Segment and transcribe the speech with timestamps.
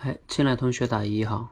[0.00, 1.50] 哎，进来同学打一哈。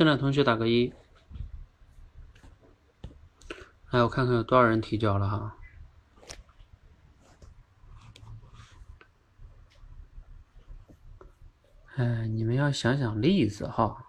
[0.00, 0.94] 进来同学打个一。
[3.90, 5.58] 来，我看看有多少人提交了哈。
[11.96, 14.06] 哎，你们要想想例子哈，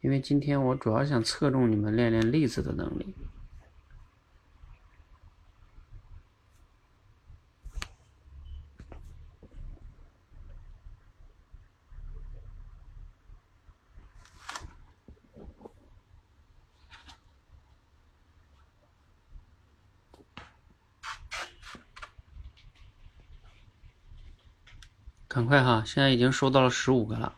[0.00, 3.14] 因为今天我主要想侧重你们练练例子的能力。
[25.54, 25.84] 快哈！
[25.86, 27.32] 现在已经收到了十五个了，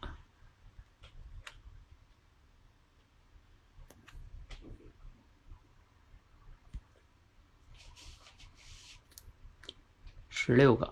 [10.31, 10.91] 十六个。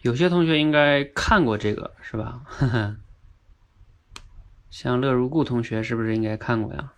[0.00, 2.42] 有些同学应该看过这个，是吧？
[4.78, 6.92] 像乐如故同学是不是应该看过呀？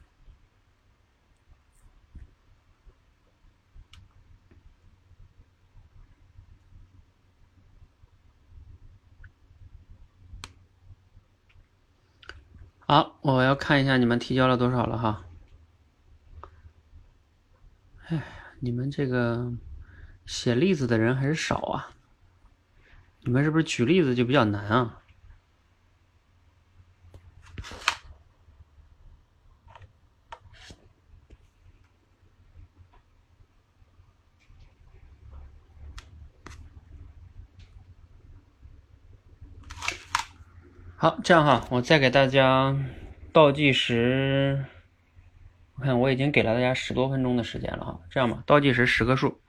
[12.81, 15.25] 好，我要看一下你们提交了多少了哈。
[18.09, 18.21] 哎，
[18.59, 19.53] 你们这个
[20.27, 21.93] 写例子的人还是少啊？
[23.21, 25.03] 你们是不是举例子就比较难啊？
[41.00, 42.76] 好，这样哈，我再给大家
[43.32, 44.64] 倒计时。
[45.76, 48.00] 我看我已经给了大家十多分钟的时间了哈。
[48.10, 49.41] 这样吧，倒计时十个数，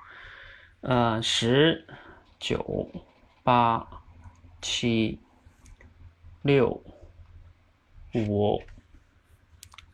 [0.81, 1.87] 呃，十、
[2.39, 2.91] 九、
[3.41, 4.03] 八、
[4.61, 5.19] 七、
[6.43, 6.83] 六、
[8.13, 8.61] 五、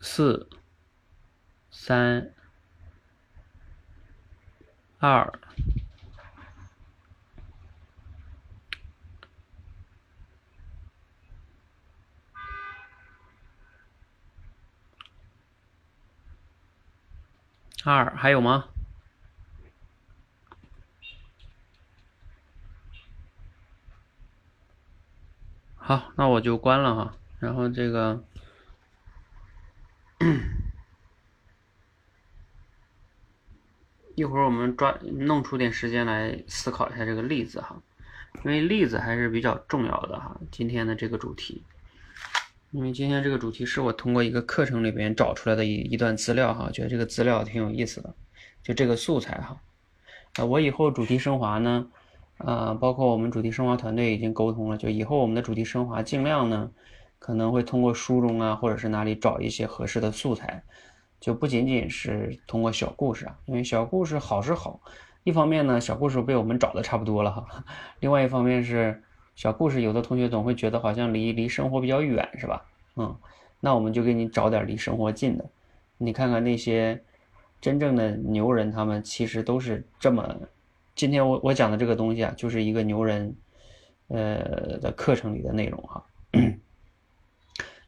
[0.02, 0.50] 四、
[1.72, 2.34] 三、
[5.00, 5.40] 二。
[17.92, 18.66] 二还有吗？
[25.76, 27.16] 好，那我就关了哈。
[27.40, 28.24] 然后这个，
[34.16, 37.80] 一会儿我们抓弄出点时间来思考一下这个例子哈，
[38.44, 40.36] 因为例子还是比较重要的哈。
[40.52, 41.64] 今天的这个主题。
[42.76, 48.14] 因为今天这个主题是我通过一个课程里边找出来的一一段资料哈，觉得这个资料挺有意思的，
[48.62, 49.58] 就这个素材哈。
[50.36, 51.88] 呃，我以后主题升华呢，
[52.40, 56.70] 呃，包括我们主题升华团队已经沟通了，就以后我们的主题升华尽量呢，
[57.18, 60.62] 可能会通过书中啊，或者是哪里找一些合适的素材，
[61.22, 64.82] 就不仅仅是通过小故事啊，因为小故事好是好，
[65.24, 67.64] 一方面呢，小故事被我们找的差不多了哈，
[68.02, 69.02] 另外一方面是。
[69.36, 72.66] 小故事，有的同学总会觉得好像离离生活比较远，是吧？
[72.96, 73.16] 嗯，
[73.60, 75.46] 那我们就给你找点离生活近的。
[75.98, 77.04] 你看看那些
[77.60, 80.36] 真正的牛人，他们其实都是这么。
[80.96, 83.36] 今天我我讲的这个东西啊，就是一个牛人
[84.08, 86.06] 呃的课程里的内容哈。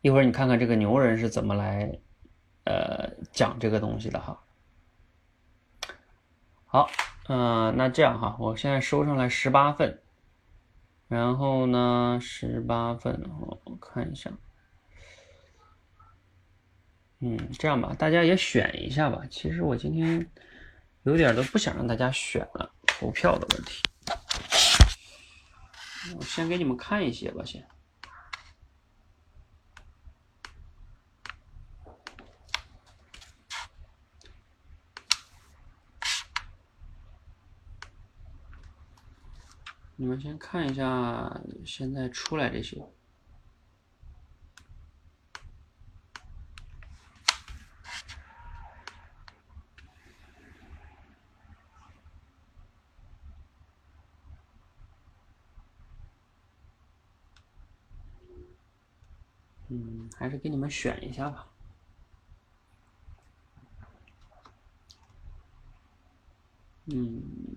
[0.02, 1.98] 一会儿你看看这个牛人是怎么来
[2.66, 4.38] 呃讲这个东西的哈。
[6.66, 6.90] 好，
[7.30, 9.98] 嗯，那这样哈，我现在收上来十八份。
[11.08, 14.30] 然后呢，十八份，我看一下，
[17.20, 19.22] 嗯，这样吧，大家也选一下吧。
[19.30, 20.30] 其实我今天
[21.04, 23.82] 有点都不想让大家选了，投票的问题。
[26.18, 27.66] 我先给你们看一些吧，先。
[40.00, 42.88] 你们先看一下现在出来这些。
[59.70, 61.48] 嗯，还是给你们选一下吧。
[66.86, 67.57] 嗯。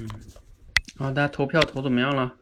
[0.00, 0.08] 嗯，
[0.96, 2.34] 好，大家投票投怎么样了？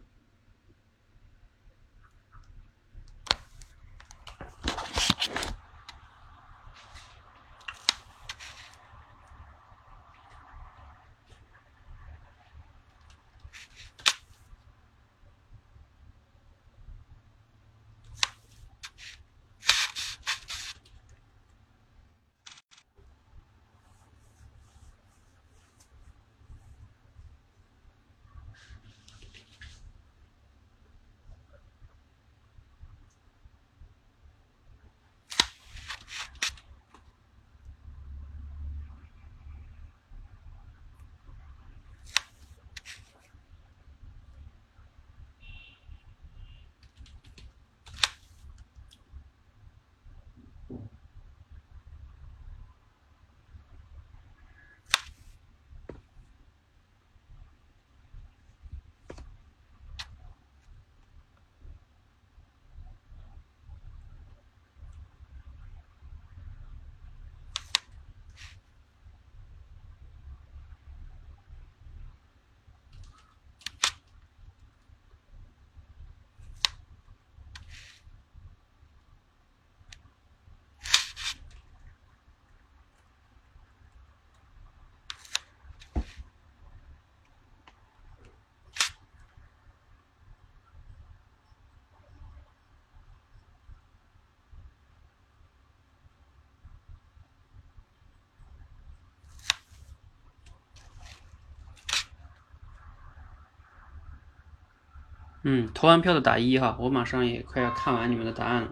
[105.51, 108.69] 嗯，投完票的打一哈，我马上也快要看完你们的答案了。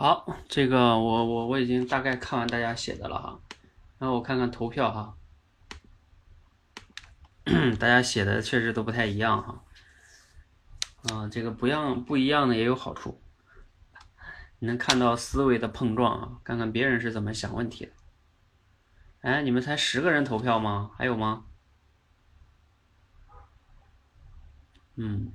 [0.00, 3.38] 好，这个我我我已经大概看完大家写的了哈，
[3.98, 5.14] 然后我看看投票哈，
[7.78, 9.62] 大家写的确实都不太一样哈，
[11.12, 13.20] 啊，这个不样不一样的也有好处，
[14.60, 17.92] 能看到思维的碰撞啊，看看别人是怎么想问题的。
[19.20, 20.92] 哎，你们才十个人投票吗？
[20.96, 21.44] 还有吗？
[24.96, 25.30] 嗯。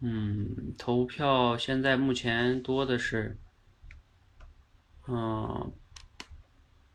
[0.00, 3.38] 嗯，投票现在目前多的是，
[5.06, 5.72] 嗯，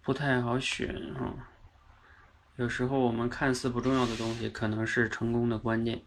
[0.02, 1.50] 不太好选啊。
[2.58, 6.04] 有时候我们看似不重要的东西，可能是成功的关键。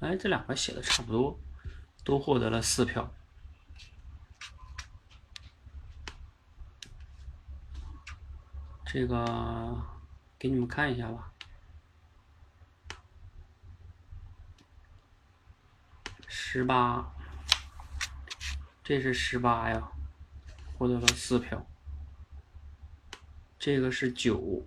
[0.00, 1.38] 哎，这两个写的差不多，
[2.04, 3.12] 都获得了四票。
[8.86, 9.82] 这个
[10.38, 11.31] 给你们看一下吧。
[16.54, 17.10] 十八，
[18.84, 19.90] 这是十八呀，
[20.76, 21.66] 获得了四票。
[23.58, 24.62] 这个是九，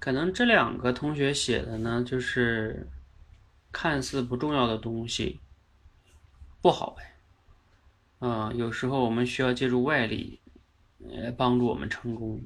[0.00, 2.88] 可能这两个同学写的呢，就是
[3.70, 5.38] 看似不重要的东西，
[6.60, 7.14] 不好呗。
[8.18, 10.40] 啊，有时候我们需要借助外力。
[11.08, 12.42] 来帮助我们成功。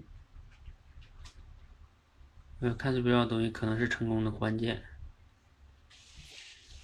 [2.61, 4.83] 嗯，看似不重要的东西可能是成功的关键。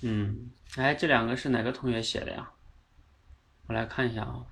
[0.03, 2.53] 嗯，哎，这两个是哪个同学写的呀？
[3.67, 4.47] 我来看一下啊。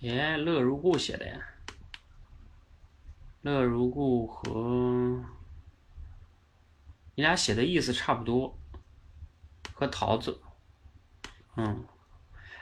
[0.00, 1.46] 耶，乐如故写的呀。
[3.42, 5.24] 乐如故和
[7.14, 8.58] 你俩写的意思差不多，
[9.72, 10.40] 和桃子，
[11.56, 11.84] 嗯。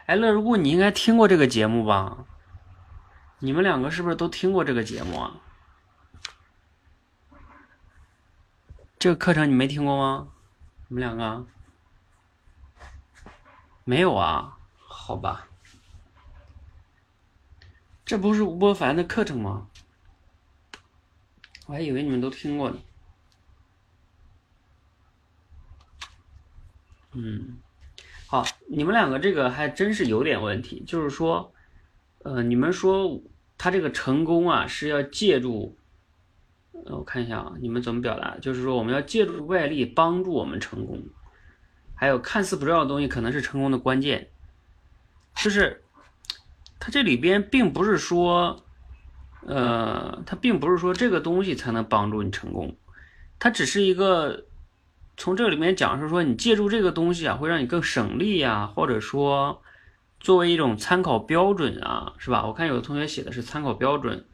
[0.09, 2.25] 哎，乐如故，你应该听过这个节目吧？
[3.41, 5.37] 你们两个是不是都听过这个节目啊？
[8.99, 10.29] 这个课程你没听过吗？
[10.89, 11.47] 你们两个
[13.85, 14.57] 没有啊？
[14.79, 15.47] 好吧，
[18.07, 19.69] 这不是吴伯凡的课程吗？
[21.67, 22.79] 我还以为你们都听过呢。
[27.13, 27.59] 嗯。
[28.31, 31.51] 好，你们两个这个还真是有点问题，就是说，
[32.25, 33.23] 呃，你们说
[33.57, 35.79] 他这个成功啊是要借助，
[36.85, 38.37] 呃我看一下啊，你们怎么表达？
[38.43, 41.03] 就是说我们要借助外力帮助我们成功，
[41.95, 44.29] 还有看似不重要的东西可能是成功的关键，
[45.37, 45.83] 就是
[46.79, 48.63] 他这里边并不是说，
[49.47, 52.77] 呃，他并不是说这个东西才能帮助你成功，
[53.39, 54.45] 它只是一个。
[55.19, 59.61] 从这里面讲是说，你借助这个东西啊，会让你更省力呀，或者说
[60.21, 62.47] 作为一种参考标准啊，是吧？
[62.47, 64.25] 我看有的同学写的是参考标准，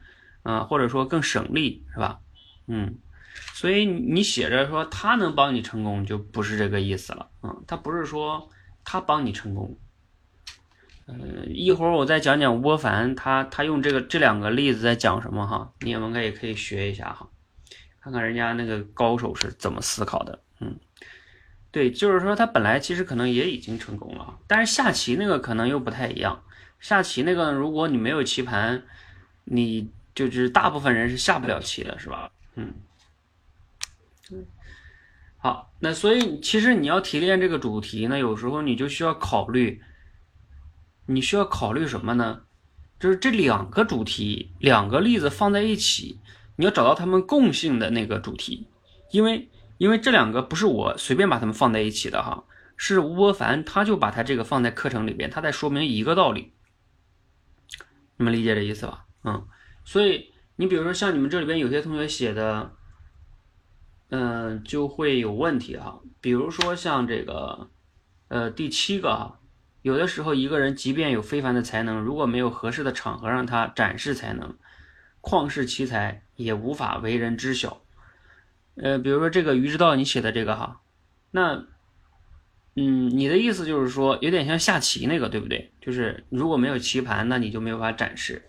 [0.43, 2.21] 啊，或者说更省力，是吧？
[2.67, 2.99] 嗯，
[3.55, 8.51] 所以你写着说他能帮你成功，就不是这个意思了，嗯，他不是说
[8.85, 9.79] 他帮你成功，
[11.07, 17.27] 嗯，一会儿我再讲讲吴伯凡，他他用这个这两个例子在讲什么哈，你们也可以学一下哈，
[18.03, 20.44] 看看人家那个高手是怎么思考的。
[20.61, 20.79] 嗯，
[21.71, 26.43] 对，就是说他本来其实可能也已经成功了，但是下棋那个可能又不太一样。
[26.79, 28.85] 下棋那个，如果你没有棋盘，
[29.45, 32.31] 你就是大部分人是下不了棋的，是吧？
[32.55, 32.75] 嗯，
[35.39, 39.83] 好，那所以其实你要提炼这个主题呢，有时候你就需要考虑，
[41.07, 42.43] 你需要考虑什么呢？
[43.01, 46.21] 就是这两个主题，两个例子放在一起，
[46.57, 48.69] 你要找到他们共性的那个主题，
[49.11, 49.49] 因为。
[49.85, 56.55] 因为这两个不是我随便把它们放在一起的哈，是吴伯凡他就把他这个放在课程里边，他在说明一个道理。
[58.17, 59.05] 你们理解这意思吧？
[59.25, 59.47] 嗯，
[59.85, 62.75] 所以你比如说像你们这里边有些同学写的，
[64.09, 66.01] 嗯，就会有问题哈。
[66.23, 67.69] 比如说像这个，
[68.29, 69.39] 呃，第七个哈，
[69.83, 74.57] 有的时候一个人即便有非凡的才能，如果没有合适的场合让他展示才能，
[75.21, 77.84] 旷世奇才也无法为人知晓。
[78.77, 80.81] 呃，比如说这个于之道你写的这个哈，
[81.31, 81.65] 那。
[82.77, 85.71] 嗯，你的意思就是说，有点像下棋那个，对不对？
[85.81, 88.43] 就是如果没有棋盘，那你就没有法展示。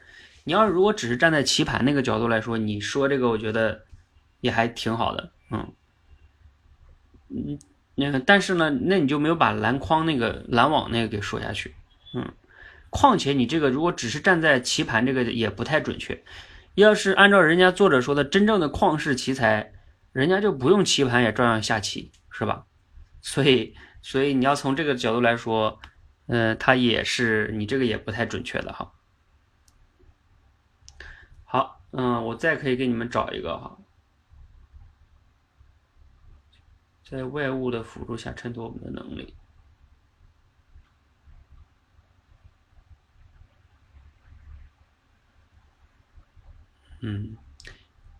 [0.46, 3.86] 你要如果只是站在棋盘那个角度来说，你说这个，我觉得
[4.41, 5.32] 也还挺好的。
[5.51, 5.72] 嗯，
[7.29, 7.60] 嗯，
[7.94, 11.75] 那但是呢，那你就没有把篮筐那个篮网那个给说下去。
[12.15, 12.34] 嗯，
[12.89, 16.20] 况且你这个如果只是站在棋盘这个也不太准确。
[16.74, 19.72] 要是按照人家作者说的，真正的旷世奇才，
[20.15, 22.65] 人家就不用棋盘也照样下棋，是吧？
[23.22, 23.75] 所以。
[24.01, 25.79] 所以你要从这个角度来说，
[26.27, 28.93] 嗯，它也是你这个也不太准确的哈。
[31.43, 33.79] 好，嗯，我再可以给你们找一个哈，
[37.03, 39.34] 在外物的辅助下衬托我们的能力。
[47.00, 47.36] 嗯，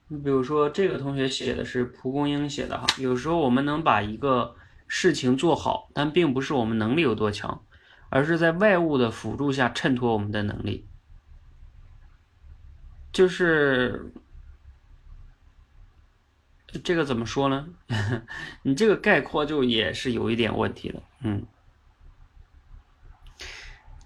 [0.08, 4.56] 你比如说这个同学写的是蒲公英写的哈，有时候我们能把一个。
[4.88, 7.66] 事情做好，但并不是我们能力有多强，
[8.10, 10.86] 而是在外物的辅助下衬托我们的能力。
[13.12, 14.14] 就是
[16.84, 17.68] 这个怎么说呢？
[18.62, 21.44] 你这个概括就也是有一点问题的，嗯。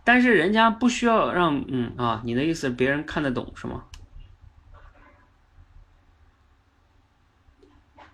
[0.05, 3.88] 但是人家不需要让，嗯啊，你的意思别人看得懂是吗？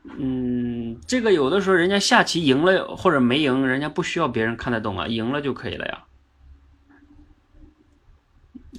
[0.07, 6.05] 嗯，这个有的时候人家下棋赢了或者没赢，人家不需要别人看得懂啊，赢了就可以了呀。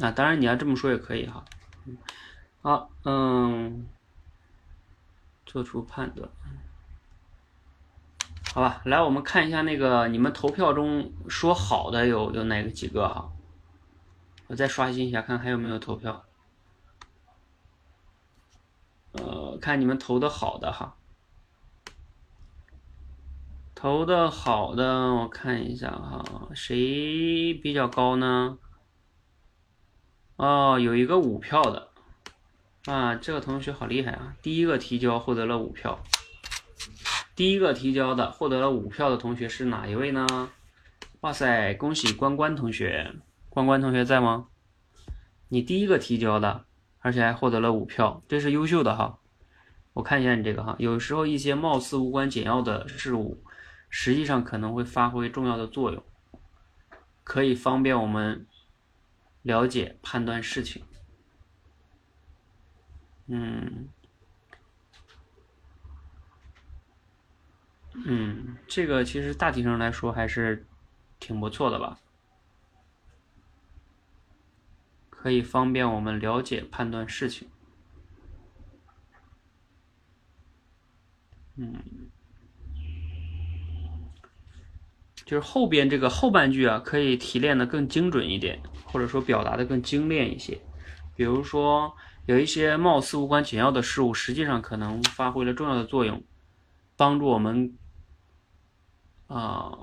[0.01, 1.45] 啊，当然你要这么说也可以哈。
[2.63, 3.87] 好，嗯，
[5.45, 6.29] 做出判断，
[8.55, 13.33] 好吧，来我们看一下那个你们投票中说好的有有哪个几个哈？
[14.47, 16.25] 我再刷新一下，看还有没有投票。
[19.13, 20.97] 呃，看你们投的好的哈。
[23.77, 28.57] 投的好的，我看一下哈，谁比较高呢？
[30.37, 31.91] 哦，有一个五票的，
[32.87, 34.35] 啊，这个同学好厉害啊！
[34.41, 36.03] 第一个提交获得了五票，
[37.37, 40.27] 第一个提交的获得了五票的同学是哪一位呢？
[41.21, 43.13] 哇塞，恭喜关关同学，
[43.51, 44.47] 关关同学在吗？
[45.51, 46.65] 你第一个提交的，
[47.01, 49.19] 而且还获得了五票，这是优秀的哈。
[49.93, 53.43] 我看一下你这个哈，有时候一些貌似无关紧要的事物。
[53.89, 56.03] 实际上可能会发挥重要的作用，
[57.25, 58.47] 可以方便我们
[59.43, 60.85] 了解判断事情。
[63.27, 63.89] 嗯，
[67.95, 70.67] 嗯，这个其实大体上来说还是
[71.19, 71.99] 挺不错的吧，
[75.11, 77.49] 可以方便我们了解判断事情。
[81.57, 82.06] 嗯。
[85.27, 90.57] 就是后边这个后半句啊，可以提炼的更精准一点，或者说表达的更精炼一些。
[91.17, 96.23] 比如说，有一些貌似无关紧要的事物，实际上可能发挥了重要的作用，
[96.97, 97.77] 帮助我们
[99.27, 99.77] 啊，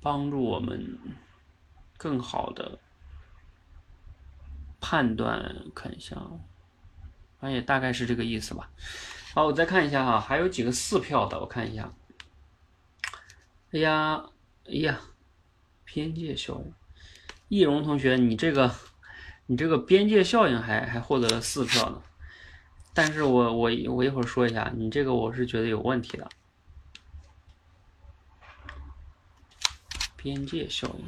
[0.00, 0.98] 帮助我们
[1.98, 2.78] 更好的
[4.80, 5.54] 判断。
[5.74, 6.16] 看一下，
[7.38, 8.70] 反正也大概是这个意思吧。
[9.34, 11.92] 好，我再看一下哈，还有几个四票的，我看一下。
[13.72, 14.24] 哎呀。
[14.68, 15.00] 哎呀，
[15.84, 16.74] 边界效应，
[17.48, 18.74] 易容同学，你这个，
[19.46, 22.02] 你这个边界效应还还获得了四票呢。
[22.92, 26.28] 但是我我我一会儿说一下，你这个我是觉得有问题的。
[30.18, 31.06] 边界效应，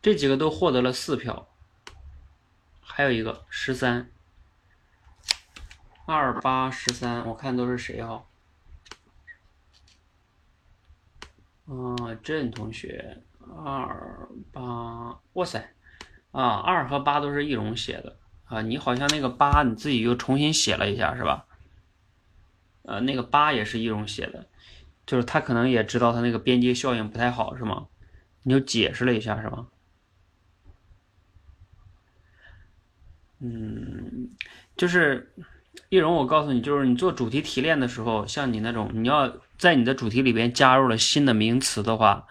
[0.00, 1.48] 这几个都获得了四票，
[2.80, 4.12] 还有一个十三，
[6.06, 8.12] 二八十三，我看都是谁哈？
[8.14, 8.27] 啊，
[11.68, 13.18] 啊郑同学，
[13.64, 15.74] 二八，哇塞，
[16.32, 21.44] 啊，二和八都是易容写的啊，你好像那个八你自己又重新写了一下是吧？
[22.82, 24.46] 呃，那个八也是易容写的，
[25.04, 27.86] 就是他可能也知道他那个边界效应不太好是吗？
[28.44, 29.66] 你就解释了一下是吧？
[33.40, 34.30] 嗯，
[34.74, 35.32] 就是
[35.90, 42.26] 易容，我告诉你，就是你做主题提炼的时候，像你那种，你要在你的主题里边加入了新的名词的话，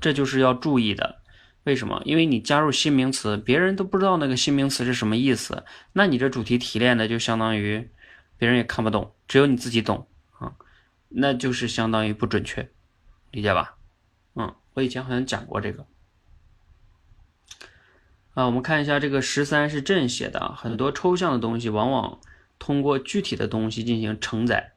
[0.00, 1.22] 这就是要注意的。
[1.64, 2.00] 为什么？
[2.04, 7.90] 因为你加入新名词，别人都不知道那个新名词是什么意思，那你这主题提炼的就相当于
[8.38, 10.06] 别人也看不懂，只有你自己懂
[10.38, 10.52] 啊，
[11.08, 12.70] 那就是相当于不准确，
[13.32, 13.78] 理解吧？
[14.34, 15.86] 嗯，我以前好像讲过这个。
[18.34, 22.20] 啊，我们看一下这个十三是朕写的，很多抽象的东西往往
[22.58, 24.74] 通过具体的东西进行承载，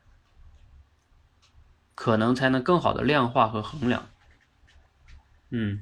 [2.00, 4.08] 可能才能更好的量化和衡量。
[5.50, 5.82] 嗯。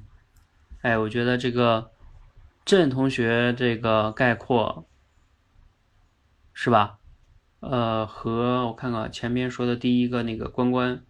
[0.82, 1.91] 哎，我觉得这个
[2.65, 4.88] 郑同学这个概括
[6.53, 6.97] 是吧？
[7.60, 11.03] 呃，和我看看前面说的第一个那个关关，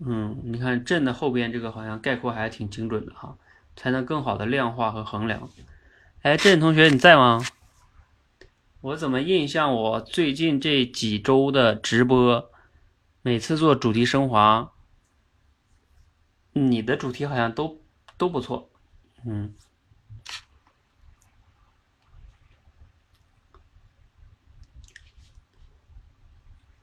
[0.00, 3.36] 嗯，你看郑的后边这个好像概括还挺精准的哈，
[3.76, 5.48] 才能更好的量化和衡量。
[6.22, 7.40] 哎，郑同学你在吗？
[8.80, 12.50] 我怎么印象我最近这几周的直播，
[13.22, 14.72] 每次做主题升华。
[16.52, 17.80] 你的主题好像都
[18.16, 18.68] 都不错，
[19.24, 19.54] 嗯，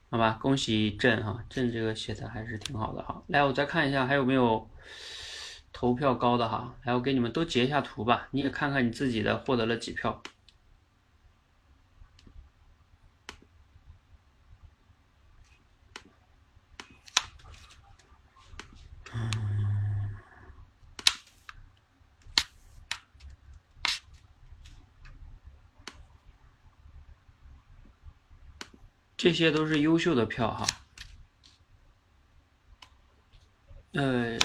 [0.09, 3.21] 好吧，恭喜朕哈，朕这个写的还是挺好的哈。
[3.27, 4.69] 来，我再看一下还有没有
[5.73, 10.23] 投票高的哈，来，我给你们都截一下图吧，你也看看你自己的获得了几票。
[29.25, 30.67] 这些都是优秀的票哈，
[33.93, 34.37] 呃，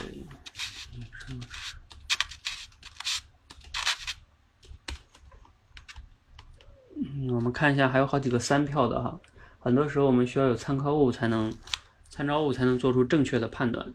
[7.29, 9.21] 我们看一下，还有好几个三票的哈。
[9.59, 11.55] 很多时候我们需要有参考物才能，
[12.09, 13.93] 参照物才能做出正确的判断。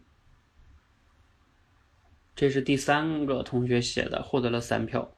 [2.36, 5.15] 这是第三个同学写的，获得了三票。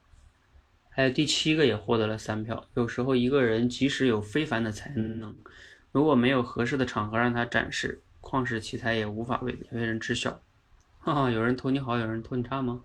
[0.99, 2.67] 还有第七个也获得了三票。
[2.73, 5.33] 有时候一个人即使有非凡的才能，
[5.93, 10.41] 如果没有合适的场合让他展示，旷世奇才也无法为为人知晓。
[10.99, 12.83] 哈哈，有人投你好，有人投你差吗？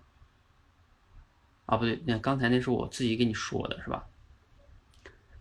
[1.65, 4.07] 啊，不对，那刚才那是我自己给你说的，是吧？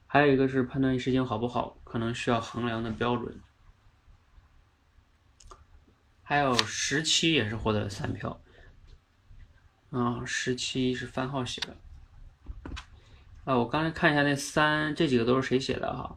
[0.09, 3.41] 还有一个是判断一事情好不好，可能需要衡量的标准。
[6.25, 8.41] 还有十七也是获得了三票。
[9.91, 11.77] 啊，十七是番号写的。
[13.45, 16.17] 啊，我刚才看一下那三这几个都是谁写的哈？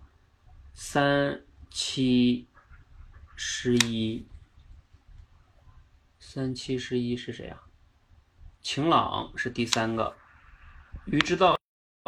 [0.73, 2.47] 三七
[3.35, 4.25] 十一，
[6.19, 7.63] 三七十一是谁啊？
[8.61, 10.15] 晴朗是第三个，
[11.05, 11.57] 于之道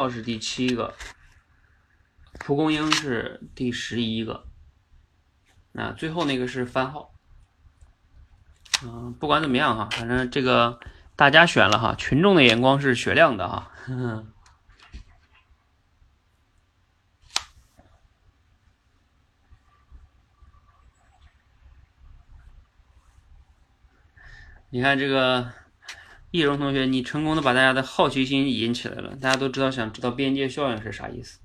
[0.10, 0.94] 是第七个，
[2.40, 4.48] 蒲公英是第十一个，
[5.74, 7.14] 那最后那个是番号。
[8.84, 10.80] 嗯，不管怎么样哈，反正这个
[11.18, 13.70] 大家选了哈，群众的眼光是雪亮的哈。
[24.72, 25.52] 你看这个
[26.32, 29.16] 易容同学，你成功的把大家的好奇心引起来了。
[29.16, 31.40] 大家都知道，想知道边界效应是啥意思？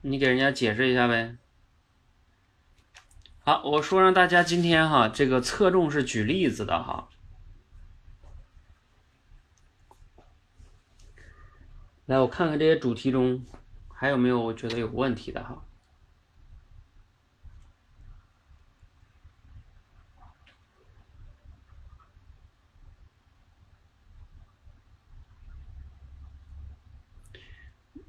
[0.00, 1.36] 你给人家解释一下呗。
[3.40, 7.10] 好，我说让大家今天哈，这个侧重是举例子的哈。
[12.06, 13.44] 来，我看看这些主题中
[13.92, 15.62] 还有没有我觉得有问题的哈。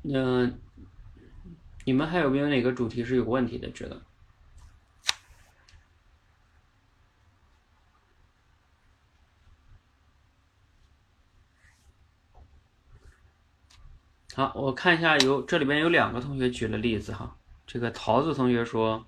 [0.07, 0.59] 嗯，
[1.83, 3.71] 你们还有没有哪个主题是有问题的？
[3.71, 4.01] 觉得？
[14.35, 17.37] 好，我看一下，有这里边有两个同学举了例子哈。
[17.65, 19.07] 这个桃子同学说，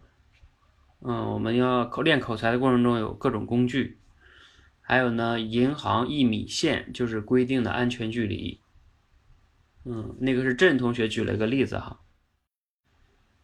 [1.02, 4.00] 嗯，我们要练口才的过程中有各种工具，
[4.82, 8.60] 还有呢，银行一米线就是规定的安全距离。
[9.90, 12.02] 嗯，那个是郑同学举了一个例子哈，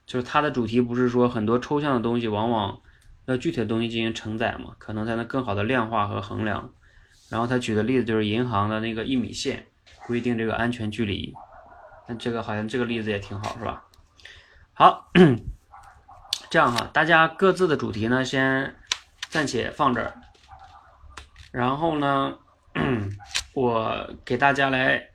[0.05, 2.81] 就是他的主题不是说很多抽象的东西往往
[3.27, 6.73] 要具体的东西进行承载嘛，可能才能更好的量化和衡量。
[7.29, 9.67] 然后他举的例子就是银行的那个一米线
[10.05, 11.33] 规定这个安全距离，
[12.09, 13.85] 那这个好像这个例子也挺好是吧？
[14.73, 15.09] 好，
[16.49, 18.75] 这样哈，大家各自的主题呢先
[19.29, 20.13] 暂且放这儿，
[21.53, 22.37] 然后呢，
[23.55, 25.12] 我给大家来。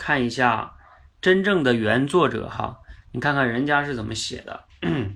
[0.00, 0.78] 看一下
[1.20, 2.80] 真正的原作者哈，
[3.12, 4.64] 你看看人家是怎么写的。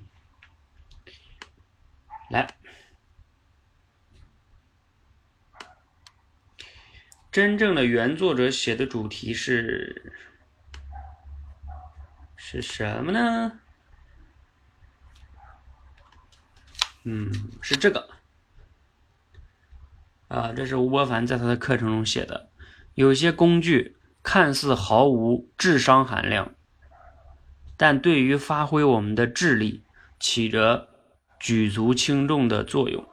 [2.29, 2.55] 来，
[7.33, 10.13] 真正的原作者写的主题是
[12.37, 13.61] 是什么呢？
[17.05, 18.11] 嗯，是这个。
[20.29, 22.51] 啊，这是吴伯凡在他的课程中写的。
[22.93, 26.55] 有些工具看似毫无智商含量，
[27.77, 29.85] 但对于发挥我们的智力
[30.19, 30.89] 起着
[31.39, 33.07] 举足轻重的作用。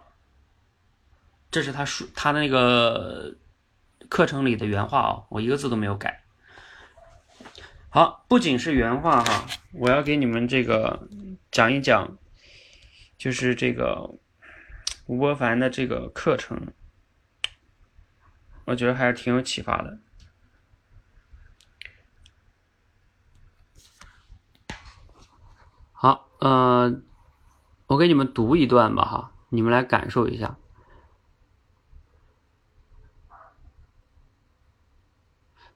[1.52, 3.36] 这是他说他那个
[4.10, 6.24] 课程里的原话啊，我一个字都没有改。
[7.90, 11.10] 好，不仅是原话哈，我要给你们这个
[11.52, 12.18] 讲一讲，
[13.18, 14.16] 就是这个
[15.08, 16.74] 吴伯凡的这个课程。
[18.64, 20.00] 我觉得还是挺有启发的。
[25.92, 26.94] 好，呃，
[27.88, 30.58] 我给你们读一段吧，哈，你们来感受一下。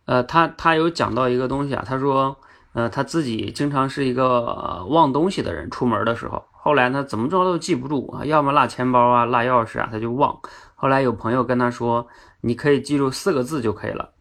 [0.05, 2.37] 呃，他他有讲到一个东西啊，他说，
[2.73, 10.39] 呃，他自己经常是一个忘东西的人，出门的时候，后来呢，怎么着都记不住啊，要么落钱包啊，落钥匙啊，他就忘。
[10.75, 12.07] 后来有朋友跟他说。
[12.41, 14.13] 你可以记住四个字就可以了，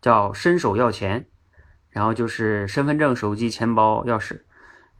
[0.00, 1.28] 叫伸手要钱，
[1.88, 4.40] 然后就是身份证、手机、钱包、钥匙，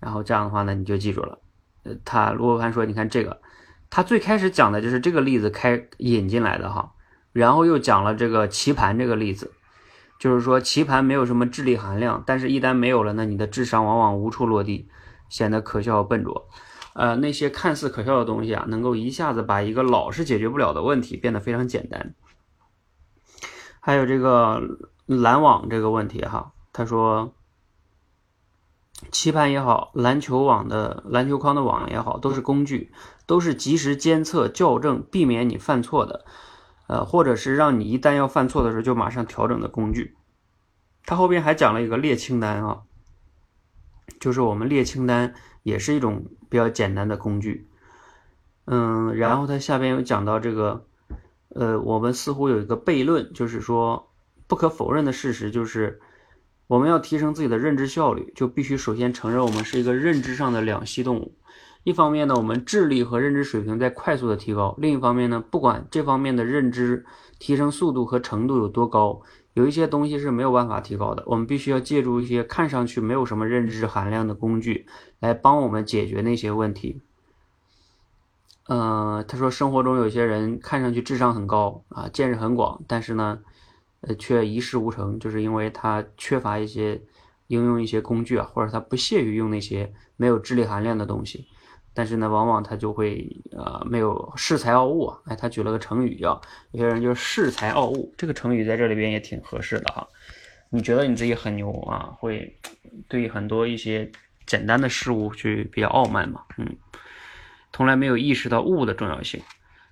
[0.01, 1.39] 然后这样的话呢，你就记住了。
[1.85, 3.41] 呃，他罗伯潘说，你看这个，
[3.89, 6.93] 他最开始讲的就是这个例子开引进来的哈，
[7.33, 9.53] 然后又讲了这个棋盘这个例子，
[10.19, 14.89] 就是说棋盘没有什么智力含量，但是一旦没有了呢，你的智商往往无处落地，
[15.29, 16.49] 显得可笑笨拙。
[16.93, 22.15] 呃，那些看似可笑的东西啊，能够一下子把一个老是解决不了的问题变得非常简单。
[23.79, 24.61] 还有这个
[25.07, 27.33] 拦网这个问题哈，他说，
[29.11, 32.93] 棋盘也好，篮球网的篮球框的网也好，都是工具，
[33.27, 36.25] 都是及时监测、校正、避免你犯错的，
[36.87, 40.17] 呃，或者是让你一旦要犯错的时候就马上调整的工具。
[41.05, 42.83] 他后边还讲了一个列清单啊，
[44.21, 47.69] 就是我们列清单也是一种比较简单的工具。
[48.67, 50.87] 嗯，然后他下边又讲到这个。
[51.53, 54.13] 呃，我们似乎有一个悖论，就是说，
[54.47, 56.01] 不可否认的事实就是，
[56.71, 61.35] 我们要提升自己的认知效率，就必须首先承认我们是一个认知上的两栖动物。
[61.83, 67.05] 一方面呢，我们智力和认知水平在快速的提高；另一方面呢，不管这方面的认知
[67.41, 69.21] 提升速度和程度有多高，
[69.55, 71.25] 有一些东西是没有办法提高的。
[71.27, 74.87] 我们必须要借助一些看上去没有什么认知含量的工具，
[75.19, 77.01] 来帮我们解决那些问题。
[78.69, 83.41] 嗯，他说生活中有些人看上去智商很高啊，见识很广，但是呢，
[84.01, 87.01] 呃，却一事无成，就是因为他缺乏一些
[87.49, 91.47] 应用一些工具啊，或者他不屑于用那些没有智力含量的东西，
[91.93, 95.19] 但是呢，往往他就会呃没有恃才傲物啊。
[95.27, 96.41] 哎，他举了个成语叫
[96.73, 100.07] 有些人就是恃才傲物，这个成语在这里边也挺合适的哈。
[100.71, 102.59] 你觉得你自己很牛啊，会
[103.09, 104.11] 对很多一些
[104.47, 106.43] 简单的事物去比较傲慢嘛？
[106.59, 106.77] 嗯。
[107.73, 109.41] 从来没有意识到物的重要性，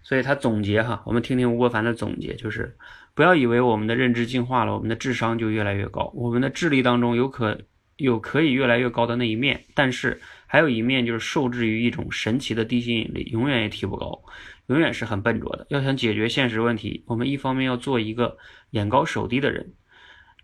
[0.03, 2.77] 所以他总结哈，我们听听吴伯凡的总结，就是
[3.19, 6.13] 不要以为我们的认知进化了，我们的智商就越来越高。
[6.15, 7.59] 我们的智力当中有可
[7.97, 14.23] 有可以越来越高的那一面，但是还有一面就是受制于一种神奇的地心引力，永远也提不高，
[14.69, 15.67] 永远是很笨拙的。
[15.69, 18.39] 要想解决现实问题，我们一方面要做一个
[18.71, 19.73] 眼高手低的人，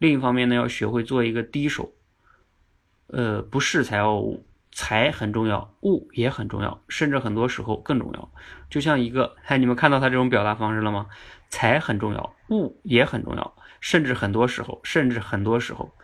[0.00, 1.92] 另一方面呢，要学会做一个低手，
[3.06, 4.44] 呃，不恃才傲物。
[4.76, 8.32] 才很重要，物也很重要，甚至很多时候更重要。
[8.68, 11.06] 就像一个，哎，你们看到他这种表达方式了吗？
[11.54, 15.94] 才很重要，物也很重要，甚至很多时候，甚至很多时候，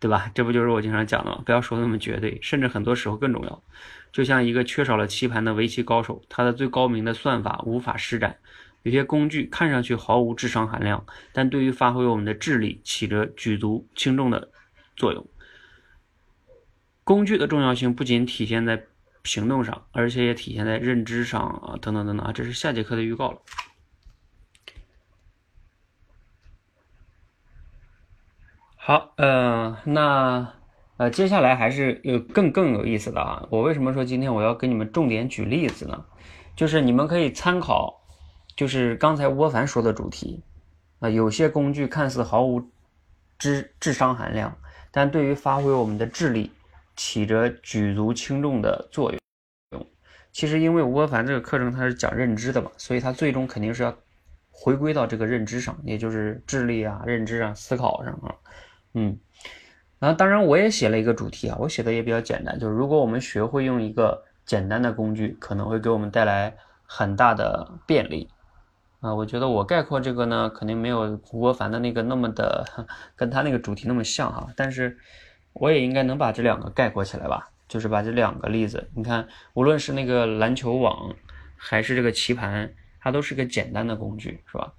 [0.00, 0.28] 对吧？
[0.34, 1.40] 这不就是我经常讲的吗？
[1.46, 3.62] 不要说那么绝对，甚至很多时候更重要。
[4.10, 8.38] 就像一个缺少了棋盘的围棋高手，他的最高明的算法无法施展。
[8.82, 14.50] 有些工具看上去毫无智商含量，但对于发挥我们的智力起着举足轻重的
[14.96, 15.24] 作用。
[17.04, 18.86] 工具的重要性不仅体现在
[19.22, 23.38] 行动上，而且也体现在认知上啊，等等等等啊，这是下节课的预告了。
[28.82, 30.54] 好，呃，那
[30.96, 33.46] 呃，接下来还是有更更有意思的啊。
[33.50, 36.06] 我为什么说今天我要给你们重点举例子呢？
[36.56, 38.02] 就是你们可以参考，
[38.56, 40.42] 就是刚才吴凡说的主题
[40.98, 42.70] 啊，有些工具看似毫无
[43.38, 44.56] 智智商含量，
[44.90, 46.50] 但对于发挥我们的智力。
[46.96, 49.86] 起着举足轻重的作用。
[50.32, 53.96] 其实，因为吴凡这个课程他是讲认知的嘛，所以他最终肯定是要
[54.50, 58.34] 回归到这个认知上，也就是智力啊、认知啊、思考上啊。
[58.94, 59.18] 嗯，
[59.98, 68.28] 然后当然我也写了一个主题啊，我写的也比较简单，就是如果我们学会用一个简单的工具，可能会给我们带来很大的便利。
[69.00, 72.66] 啊，我觉得我概括这个呢，肯定没有胡国凡的那个那么的
[73.16, 74.98] 跟他那个主题那么像哈，但是
[75.54, 81.14] 我也应该能把这两个概括起来吧，就是把这两个例子，你看，无论是那个篮球网
[81.56, 84.70] 还是这个棋盘，它都是个简单的工具，是吧？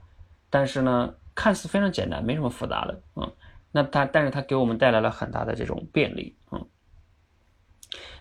[0.51, 3.31] 但是呢，看似非常简单，没什么复杂的，嗯，
[3.71, 6.67] 那它，但是它给我们带来了很大的这种便利，嗯。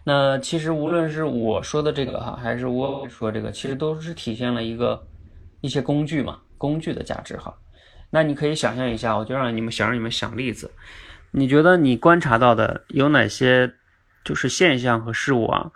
[0.04, 5.06] 那其实无论是我说的这个哈，还是我说这个，其实都是体现了一个。
[5.62, 7.54] 一些工具嘛，工具的价值哈，
[8.08, 10.70] 那你可以想象一下，我就让你们想让你们想例子，
[11.32, 13.70] 你觉得你观察到的有哪些
[14.24, 15.70] 就是现象和事物啊，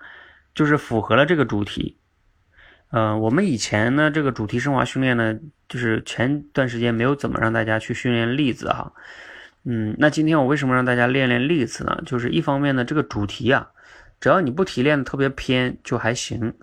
[0.54, 1.98] 就是符合了这个主题？
[2.92, 8.90] 嗯，我们以前呢这个主题升华训练呢，就是前段时间没有怎么让大家去训练例子哈，
[9.64, 12.02] 嗯，那今天我为什么让大家练练例子呢？
[12.06, 13.70] 就是一方面呢，这个主题啊，
[14.20, 16.54] 只要你不提炼的特别偏就还行，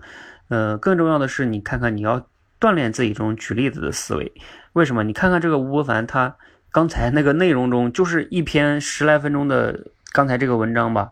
[0.48, 2.26] 呃，更重要的是你看看你要。
[2.62, 4.32] 锻炼自己这种举例子的思维，
[4.74, 5.02] 为什么？
[5.02, 6.36] 你看看这个吴伯凡，他
[6.70, 11.10] 刚才那个内容中，就是一篇十来分钟的刚才这个文章吧，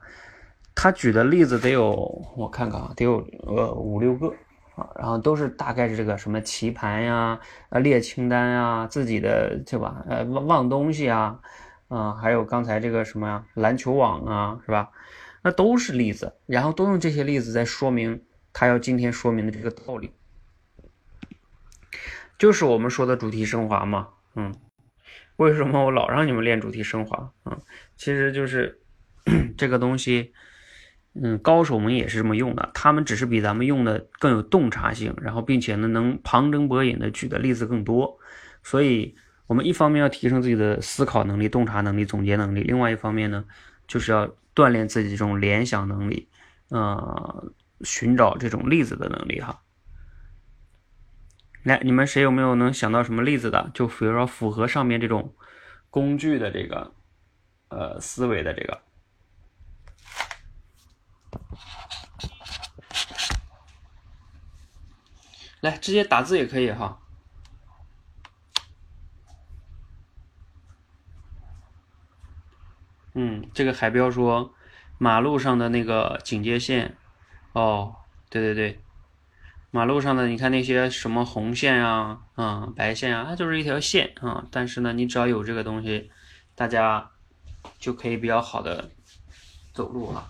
[0.76, 4.32] 他举的例子得有，我看看啊，得有呃五六个，
[4.96, 7.36] 然后都是大概是这个什么棋盘呀、
[7.70, 10.04] 啊列清单呀、自己的对吧？
[10.08, 11.36] 呃忘忘东西啊，
[11.90, 14.90] 啊还有刚才这个什么呀篮球网啊，是吧？
[15.42, 18.22] 那都是例子，然后都用这些例子在说明
[18.52, 20.12] 他要今天说明的这个道理。
[22.38, 24.54] 就是我们说的主题升华嘛，嗯，
[25.36, 27.32] 为什么我老让你们练主题升华？
[27.44, 27.60] 嗯，
[27.96, 28.80] 其实就是
[29.58, 30.32] 这个东西，
[31.14, 38.18] 嗯，高手们也是这么用的，他们只是比咱们用的更有洞察性，然后并且呢能旁征博引的举的例子更多，
[38.62, 39.16] 所以
[39.50, 43.44] 我们一方面要提升自己的思考能力、洞察能力、总结能力，另外一方面呢，
[43.88, 46.28] 就是要锻炼自己这种联想能力，
[46.68, 49.60] 呃，寻找这种例子的能力哈。
[51.64, 53.72] 来，你们谁有没有能想到什么例子的？
[53.74, 55.34] 就比如说符合上面这种
[55.90, 56.92] 工具的这个
[57.70, 58.80] 呃思维的这个，
[65.60, 67.00] 来直接打字也可以哈。
[73.14, 74.54] 嗯，这个海标说
[74.98, 76.96] 马路上的那个警戒线，
[77.52, 77.96] 哦，
[78.28, 78.80] 对对对。
[79.72, 84.44] 马路上的，你看那些什么红线啊，嗯，白线啊，它就是一条线啊。
[84.50, 86.10] 但是呢，你只要有这个东西，
[86.56, 87.08] 大家
[87.78, 88.90] 就可以比较好的
[89.72, 90.28] 走路了。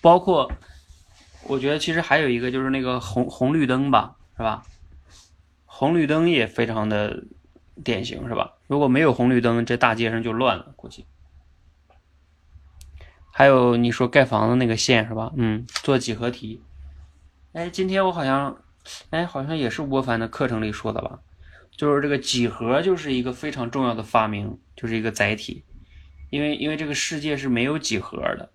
[0.00, 0.50] 包括，
[1.44, 4.64] 我觉得其实还有一个就是那个红红绿灯吧，是吧？
[5.64, 7.22] 红绿灯也非常的
[7.84, 8.54] 典型，是吧？
[8.66, 11.06] 如果没有红绿灯，这大街上就乱了，估计。
[13.34, 15.32] 还有你说盖房子那个线是吧？
[15.36, 16.62] 嗯，做几何题。
[17.52, 18.62] 哎，今天我好像，
[19.10, 21.20] 哎，好像也是吴凡的课程里说的吧，
[21.70, 25.64] 就是这个几何就是一个非常重要的发明，就是一个载体，
[26.30, 28.50] 因为因为这个世界是没有几何的，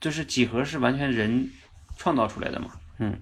[0.00, 1.50] 就是几何是完全人
[1.96, 3.20] 创造出来的嘛，嗯。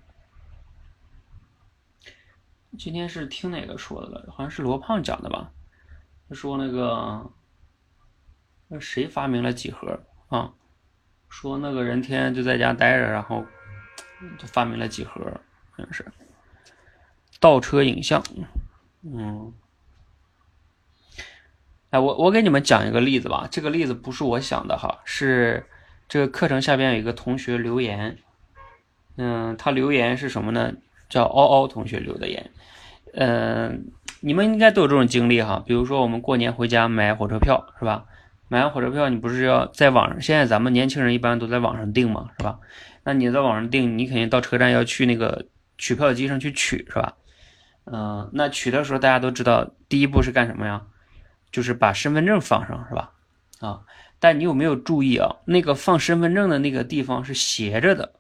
[2.79, 4.33] 今天是听哪个说的了？
[4.33, 5.51] 好像是罗胖讲的吧？
[6.29, 7.29] 他说那个，
[8.69, 10.53] 那谁发明了几何啊？
[11.29, 13.45] 说那个人天天就在家待着，然后。
[14.37, 15.23] 就发明了几何，
[15.71, 16.05] 好像是
[17.39, 18.21] 倒车影像。
[19.05, 19.53] 嗯，
[21.91, 23.47] 哎，我我给你们讲一个例子吧。
[23.49, 25.65] 这个例子不是我想的哈，是
[26.09, 28.19] 这个课程下边有一个同学留言。
[29.19, 30.73] 嗯，他留言是什么呢？
[31.09, 32.51] 叫嗷嗷同学留的言。
[33.15, 35.63] 嗯，你们应该都有这种经历哈。
[35.65, 38.05] 比如说我们过年回家买火车票是吧？
[38.49, 40.21] 买完火车票，你不是要在网上？
[40.21, 42.59] 现在咱们年轻人一般都在网上订嘛，是吧？
[43.05, 45.47] 那你在网上订，你肯定到车站要去那个
[45.77, 47.17] 取票机上去取，是吧？
[47.85, 50.83] 嗯，那取的时候大家都知道，第一步是干什么呀？
[51.51, 53.13] 就是把身份证放上，是吧？
[53.61, 53.83] 啊，
[54.19, 55.37] 但你有没有注意啊？
[55.45, 58.15] 那个放身份证的那个地方是斜着的，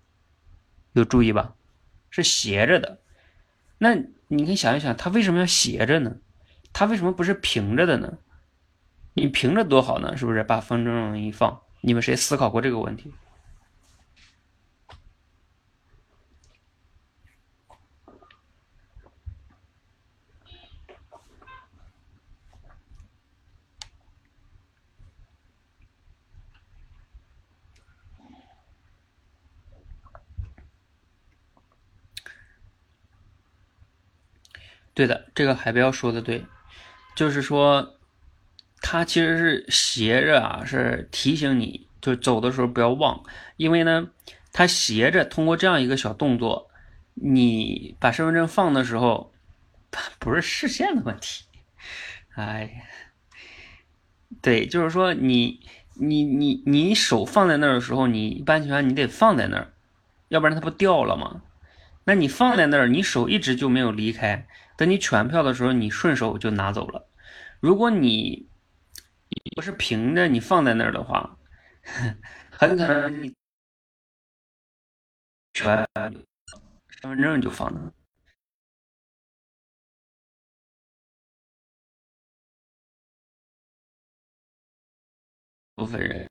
[0.93, 1.55] 有注意吧？
[2.11, 2.99] 是斜着的。
[3.79, 3.95] 那
[4.29, 6.16] 你可以想一想，它为什么要斜着呢？
[6.72, 8.18] 它为什么不是平着的呢？
[9.19, 10.45] 你平着多好呢，是不是？
[10.45, 13.12] 把风筝一放，你们谁思考过这个问题？
[34.95, 36.45] 对的，这个海标说的对，
[37.14, 37.97] 就是说，
[38.81, 43.22] 它其实是斜着啊，是提醒你，就走的时候不要忘，
[43.57, 44.09] 因为呢，
[44.53, 46.70] 它斜着通过这样一个小动作，
[47.14, 49.33] 你把身份证放的时候，
[50.18, 51.45] 不是视线的问题，
[52.37, 52.85] 哎，
[54.41, 55.61] 对，就是说你
[55.95, 59.72] 你你你手放在那儿的时候，你一般情况下你得放在那儿，
[60.29, 61.43] 要不然它不掉了吗？
[62.05, 64.47] 那你放在那儿，你手一直就没有离开，
[64.79, 67.07] 等你全票的时候，你顺手就拿走了。
[67.61, 68.47] 如果你
[69.57, 71.37] 不是平的，你放在那儿的话，
[72.51, 73.35] 很可能你
[75.55, 75.87] 全
[76.89, 77.93] 身份证就放那。
[85.79, 86.29] 部分人。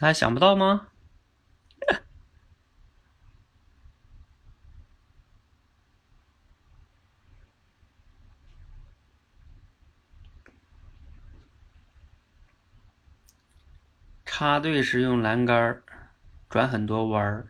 [0.00, 0.88] 他还想不到吗？
[14.24, 15.82] 插队时用栏杆
[16.48, 17.46] 转很多弯儿。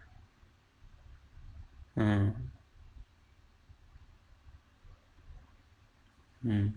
[1.94, 2.34] 嗯，
[6.40, 6.74] 嗯，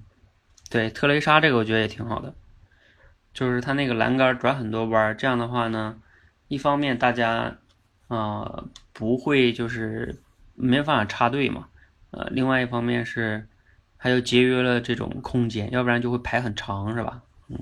[0.70, 2.36] 对，特蕾莎这个我觉得也挺好的。
[3.34, 6.00] 就是它那个栏杆转很多弯，这样的话呢，
[6.48, 7.58] 一方面大家
[8.08, 8.64] 啊
[8.94, 10.22] 不会就是
[10.54, 11.68] 没法插队嘛，
[12.12, 13.48] 呃，另外一方面是
[13.98, 17.24] 还有节约了这种空间，要不然就会排很长，是吧？
[17.48, 17.58] 嗯。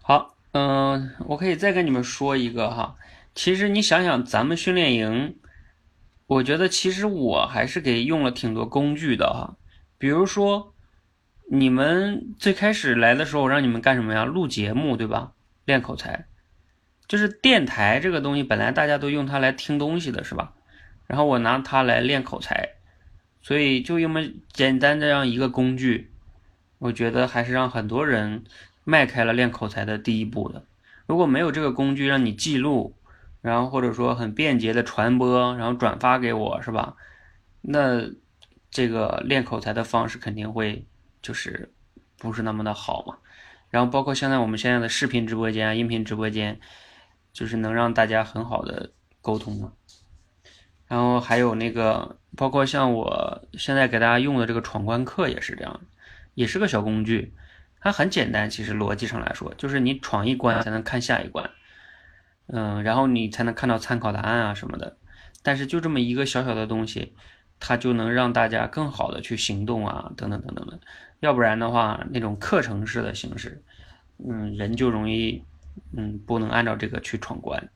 [0.00, 2.96] 好，嗯，我可以再跟你们说一个哈，
[3.34, 5.36] 其实你想想咱们训练营。
[6.28, 9.56] 我觉得其实我还是给用了挺多工具的哈，
[9.96, 10.74] 比如说
[11.50, 14.26] 你们最开始来的时候我让你们干什么呀？
[14.26, 15.32] 录节目对吧？
[15.64, 16.26] 练口才，
[17.06, 20.52] 就是电台这个东西本来大家都用它来听东西的是吧？
[21.06, 22.68] 然后我拿它来练口才，
[23.40, 26.10] 所以就因为简单这样一个工具，
[26.78, 28.44] 我觉得还是让很多人
[28.84, 30.66] 迈开了练口才的第一步的。
[31.06, 32.94] 如果没有这个工具让你记录。
[33.40, 36.96] 然后或者说很便捷的传播，然后转发给我是吧？
[37.60, 38.08] 那
[38.70, 40.86] 这个练口才的方式肯定会
[41.22, 41.72] 就是
[42.18, 43.16] 不是那么的好嘛。
[43.70, 46.58] 然后包括现在我们现在的视频直播间、音频直播间，
[47.32, 49.72] 就是能让大家很好的沟通嘛。
[50.86, 55.80] 然后还有那个，包括像我现在给大家用的这个闯关课也是这样，
[56.32, 57.34] 也是个小工具，
[57.80, 61.50] 它很简单，其实逻辑上来说，就是你闯一关才能看下一关。
[62.50, 64.96] 嗯，然后你才能看到参考答案啊什么的，
[65.42, 67.12] 但是就这么一个小小的东西，
[67.60, 70.80] 它就能让大家更好的去行动啊，等等等等的。
[71.20, 73.62] 要不然的话，那种课程式的形式，
[74.26, 75.44] 嗯，人就容易，
[75.94, 77.68] 嗯，不能按照这个去闯关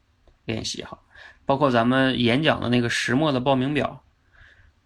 [0.47, 0.99] 练习哈。
[1.45, 4.03] 包括咱们演讲的那个石墨的报名表，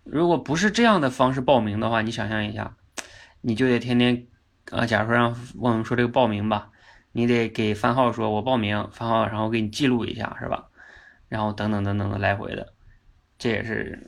[0.03, 2.75] 如果不是这样的方式报名的话，你想象一下，
[3.41, 4.27] 你就得天天，
[4.73, 6.71] 啊，假如说让我们说这个报名吧。
[7.17, 10.69] 你得给番号说，我报名，番号，然后给你记录一下，是吧？
[11.31, 12.75] 然后等等等等的来回的，
[13.39, 14.07] 这也是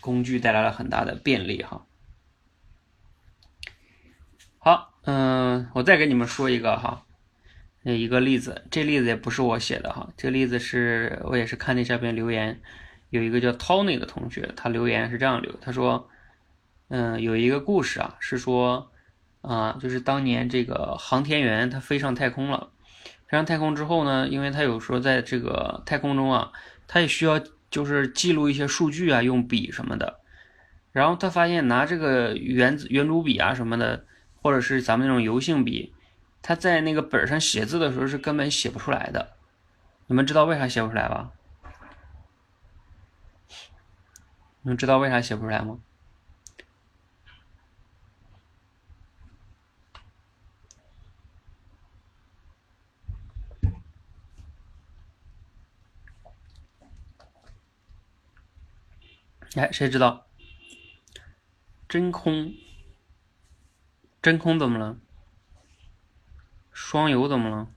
[0.00, 1.86] 工具带来了很大的便利哈。
[4.58, 7.04] 好，嗯，我再给你们说一个哈，
[7.82, 12.60] 那一个例子，这例子也不是我写的哈，这例子是我也是看那下边留言，
[13.10, 16.10] 有一个叫 Tony 的同学，他留言是这样留，他说，
[16.88, 18.89] 嗯，有一个故事啊，是说。
[19.42, 22.70] 啊，就是当年这个航天员他飞上太空了，
[23.26, 26.52] 飞上太空之后呢，因为他有时候在这个太空中啊，
[26.86, 30.20] 他也需要就是记录一些数据啊，用笔什么的。
[30.92, 34.04] 然后他发现拿这个圆圆珠笔啊什么的，
[34.42, 35.94] 或者是咱们那种油性笔，
[36.42, 39.34] 他在那个本上写字的时候是根本写不出来的。
[40.06, 41.30] 你们知道为啥写不出来吧？
[44.62, 45.78] 你们知道为啥写不出来吗？
[59.56, 60.26] 哎，谁知道？
[61.88, 62.54] 真空，
[64.22, 64.96] 真空怎么了？
[66.72, 67.68] 双油怎么了？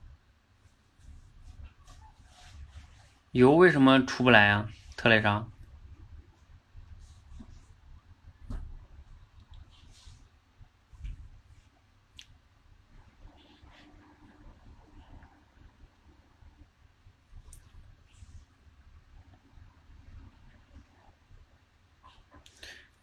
[3.32, 4.70] 油为什么出不来啊？
[4.96, 5.48] 特雷莎？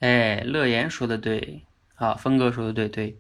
[0.02, 1.64] 哎，乐言说的对
[1.95, 3.20] 啊，峰哥说的对对，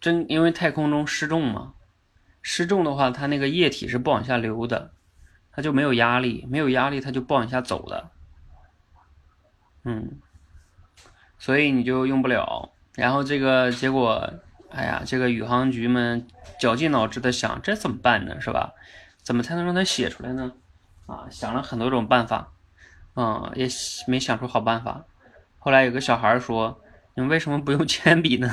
[0.00, 1.74] 真因为太空中失重嘛，
[2.40, 4.92] 失重的话，它那个液体是不往下流的，
[5.52, 8.10] 它就没有压力，没有压力它就不往下走的，
[9.84, 10.18] 嗯，
[11.38, 12.72] 所以你就用不了。
[12.94, 14.32] 然后这个结果，
[14.70, 16.26] 哎呀，这个宇航局们
[16.58, 18.40] 绞尽脑汁的想，这怎么办呢？
[18.40, 18.72] 是吧？
[19.22, 20.54] 怎么才能让它写出来呢？
[21.04, 22.52] 啊，想了很多种办法，
[23.16, 23.68] 嗯，也
[24.06, 25.04] 没想出好办法。
[25.66, 26.80] 后来有个小孩说
[27.16, 28.48] ：“你们为什么不用铅笔呢？”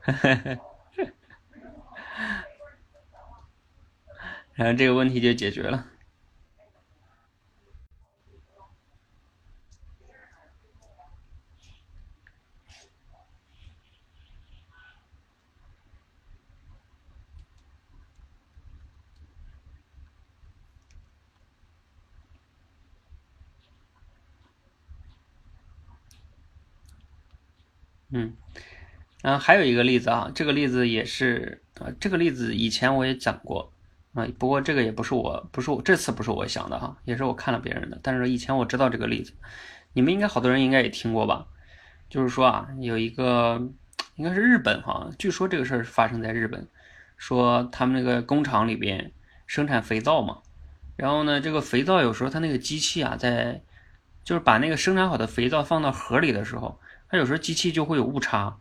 [0.00, 0.58] 呵呵呵
[4.54, 5.88] 然后这个问题就解决了。
[28.16, 28.32] 嗯，
[29.22, 33.72] 然后还有一个例子啊，这个例子也是啊，这个例子以前我也讲过
[34.12, 39.32] 啊，不过这个也不是我，不是我这次不是我想的哈，也是我看了别人的，但是以前我知道这个例子，
[39.94, 41.48] 你们应该好多人应该也听过吧？
[42.08, 43.60] 就是说啊，有一个
[44.14, 46.68] 应该是日本哈，据说这个事儿发生在日本，
[47.16, 49.10] 说他们那个工厂里边
[49.48, 50.38] 生产肥皂嘛，
[50.94, 53.60] 然后呢，这个肥皂有时候它那个机器啊，在
[54.22, 56.78] 就是把那个生产好的肥皂放到盒里的时候。
[57.14, 58.56] 它有时候机器就会有误差，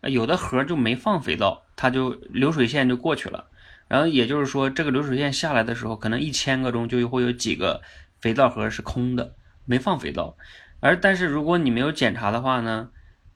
[0.00, 3.44] 有的盒就没放肥皂，它就流水线就过去了。
[3.88, 7.82] 然后也就是说，这个流水线下来的时候，可能一千个中就会有几个
[8.18, 9.34] 肥皂盒是空的，
[9.66, 10.34] 没放肥皂。
[10.80, 12.88] 而但是如果你没有检查的话呢，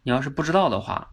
[0.02, 1.10] 你要是不知道的话，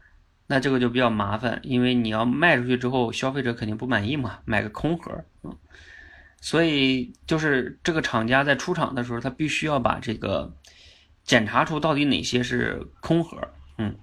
[0.48, 5.26] 那这个就比较麻烦，因为你要卖出去之后，消费者肯定不满意嘛，买个空盒。
[5.44, 5.54] 嗯，
[6.40, 10.56] 所以就是这个厂家在出厂的时候，他必须要把这个。
[11.24, 13.38] 检查出到底哪些是空盒，
[13.78, 13.96] 嗯，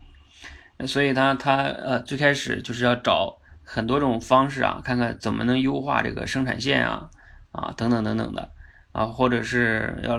[0.87, 7.11] 所以他他呃最开始就是要找很多种方式啊，看看怎么能优化这个生产线啊
[7.53, 8.53] 啊等等等等的。
[8.91, 10.19] 啊，或者是要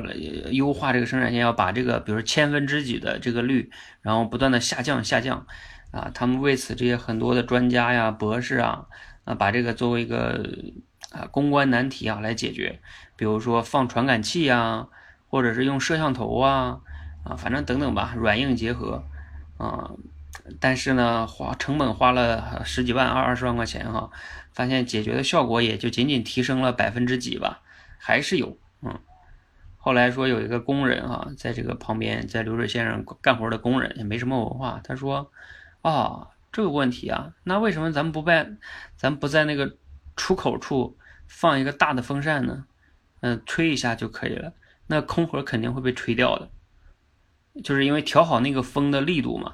[0.51, 3.69] 优化这个生产线，要把这个比如千分之几的这个率，
[4.01, 5.45] 然后不断的下降下降。
[5.91, 8.85] 啊，他们为此这些很多的专家呀博士啊
[9.25, 10.47] 啊把这个作为一个
[11.11, 12.79] 啊公关难题啊来解决，
[13.17, 14.87] 比如说放传感器呀，
[15.27, 16.79] 或者是用摄像头啊。
[17.30, 19.03] 啊，反正等等吧，软硬结合，
[19.57, 19.91] 啊，
[20.59, 24.09] 但是呢，花成本花了十几万、二二十万块钱哈，
[24.51, 27.61] 发现解决的效果也就仅仅提升了百分之几吧，
[27.99, 28.99] 还是有，嗯。
[29.77, 35.32] 后来说有一个工人哈，在这个旁边在流水线上干活的工人也没什么文化，他说，
[35.82, 38.57] 啊，这个问题啊，那为什么咱们不办，
[38.97, 39.77] 咱不在那个
[40.17, 42.65] 出口处放一个大的风扇呢？
[43.21, 44.53] 嗯，吹一下就可以了，
[44.88, 46.49] 那空盒肯定会被吹掉的。
[47.64, 49.53] 就是因为调好那个风的力度嘛，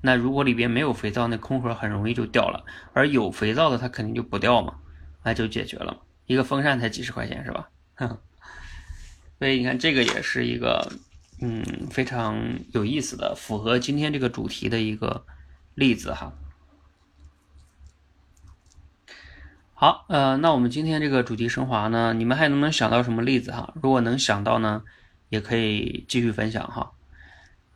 [0.00, 4.74] 那如果里边没有肥皂，那空盒很容易就掉了；而有肥皂的，它肯定就不掉嘛，
[5.22, 6.02] 那就解决了。
[6.26, 7.68] 一个风扇才几十块钱是吧？
[9.38, 10.90] 所以你看，这个也是一个
[11.40, 12.38] 嗯非常
[12.72, 15.26] 有意思的，符合今天这个主题的一个
[15.74, 16.32] 例子哈。
[19.74, 23.74] 好，呃，那我们今天这个主题升华呢，你们还能不能想到什么例子哈？
[23.82, 24.82] 如果能想到呢，
[25.28, 26.92] 也可以继续分享哈。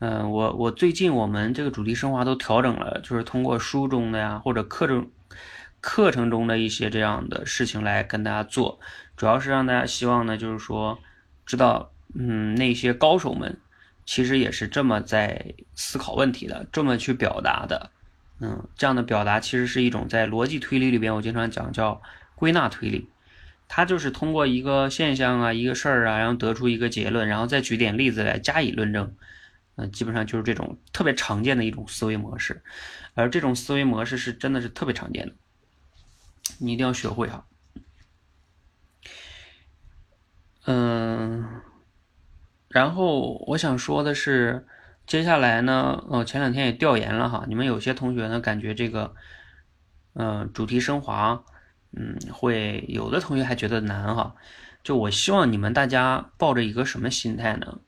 [0.01, 5.11] 嗯，我我最近我们这个主题升华都调整了，就是通过书中的呀，或者课程
[5.81, 8.79] 课程中的一些这样的事情来跟大家做，
[9.17, 10.97] 主要是让大家希望呢，就是说
[11.45, 13.59] 知道，嗯，那些高手们
[14.07, 17.91] 其实也是这么在思考问题的，这么去表达的，
[18.41, 22.01] 嗯，这样的表达其实是一种在逻辑推理里边，我经常讲叫
[22.37, 23.09] 归纳推理，
[23.67, 29.13] 它就是通过一个现象啊，一个事儿啊，然后得出一个结论，然后再举点例子来加以论证。
[29.79, 32.61] 嗯，基本上就是这种特别常见的一种思维模式，
[33.15, 35.33] 而这种思维模式是真的是特别常见的，
[36.59, 37.47] 你一定要学会哈。
[40.67, 41.63] 嗯，
[42.69, 44.67] 然后我想说的是，
[45.07, 49.15] 接下来呢，呃，前两天也调研了哈，你们有些同学呢感觉这个，
[50.15, 51.45] 嗯，主题升华，
[51.93, 54.35] 嗯，会有的同学还觉得难哈，
[54.83, 57.79] 就我希望你们大家抱着一个什么心态呢？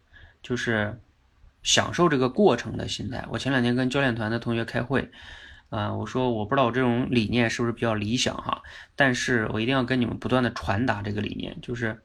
[0.41, 1.01] 就是
[1.63, 3.25] 享受这个过程的心态。
[3.31, 5.11] 我前两天跟教练团的同学开会，
[5.69, 8.63] 啊，我说我不知道我这种理念是不是比较理想哈，
[8.97, 12.01] 但是我一定要跟你们不断的传达这个理念，就是，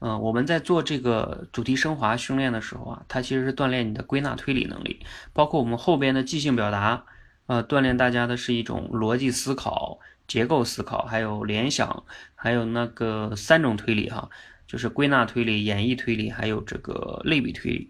[0.00, 7.04] 嗯，我们在做这个主题升华训练的时候啊，它其实是锻炼你的归纳推理能力，包括我们后边的即兴表达，
[7.46, 9.98] 呃，锻炼大家的是一种逻辑思考。
[10.28, 12.02] 结构思考，还有联想，
[12.34, 14.28] 还有那个三种推理哈，
[14.66, 17.88] 就是归纳推理、演绎推理，还有这个类比推理，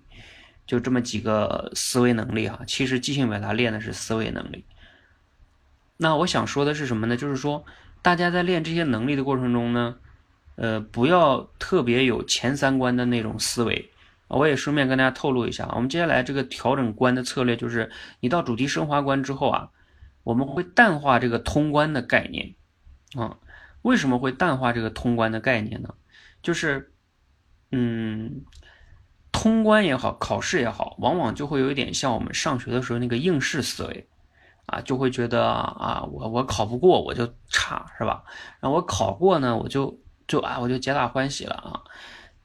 [0.67, 2.61] 就这么几个思维能力哈。
[2.67, 4.65] 其实即兴表达练的是思维能力。
[5.97, 7.17] 那我想说的是什么呢？
[7.17, 7.65] 就是说
[8.03, 9.97] 大家在练这些能力的过程中呢，
[10.57, 13.91] 呃，不要特别有前三关的那种思维。
[14.29, 17.91] 我也顺便跟大家透露一下，我们接下来这个调整关的策略就是，
[18.21, 19.71] 你到主题升华关之后啊。
[20.27, 22.57] 我们会淡化这个通关的概念，
[23.15, 23.39] 啊，
[23.83, 25.95] 为什么会淡化这个通关的概念呢？
[26.43, 26.91] 就是，
[27.71, 28.43] 嗯，
[29.39, 34.09] 通关也好，考试也好，往往就会有一点像我们上学的时候那个应试思维，
[34.65, 38.25] 啊，就会觉得啊，我我考不过我就差，是吧？
[38.61, 41.85] 然后我考过呢，我就就啊，我就皆大欢喜了啊，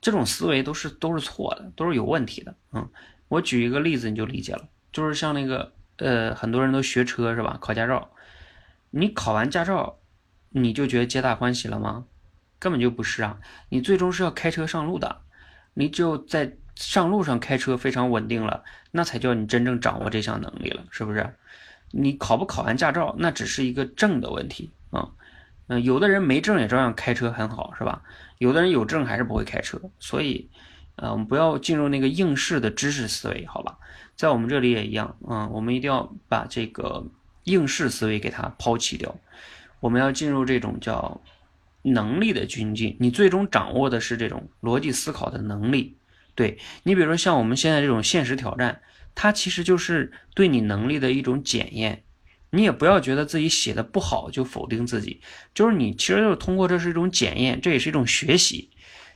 [0.01, 2.53] 这种思维都是都是错的，都是有问题的。
[2.73, 2.85] 嗯，
[3.29, 5.71] 我举一个例子你就理解了，就是像那个。
[5.97, 7.59] 呃，很多人都学车是吧？
[7.61, 8.09] 考驾照，
[8.89, 9.99] 你考完驾照，
[10.49, 12.05] 你就觉得皆大欢喜了吗？
[12.57, 13.37] 根本就不是啊！
[13.69, 15.21] 你最终是要开车上路的，
[15.75, 21.33] 你只有在上路上开车非常稳定了，那才叫你真正掌握这项能力了，是不是？
[21.91, 25.09] 你考不考完驾照，那只是一个证的问题啊。
[25.67, 28.01] 嗯，有的人没证也照样开车很好，是吧？
[28.37, 30.49] 有的人有证还是不会开车，所以，
[30.95, 33.77] 呃，我们不要进入那个应试的知识思维，好吧？
[34.15, 37.05] 在我们这里也一样，嗯，我们一定要把这个
[37.43, 39.15] 应试思维给它抛弃掉。
[39.79, 41.21] 我们要进入这种叫
[41.81, 45.95] 能力的军进，你最终掌握的是这种逻辑思考的能力。
[46.35, 48.81] 对你，比如说像我们现在这种现实挑战，
[49.15, 52.03] 它其实就是对你能力的一种检验。
[52.53, 55.21] 你也不要觉得自己写的不好就否定自己，
[55.53, 58.69] 就是你其实就是通过这是一种检验，这也是一种学习。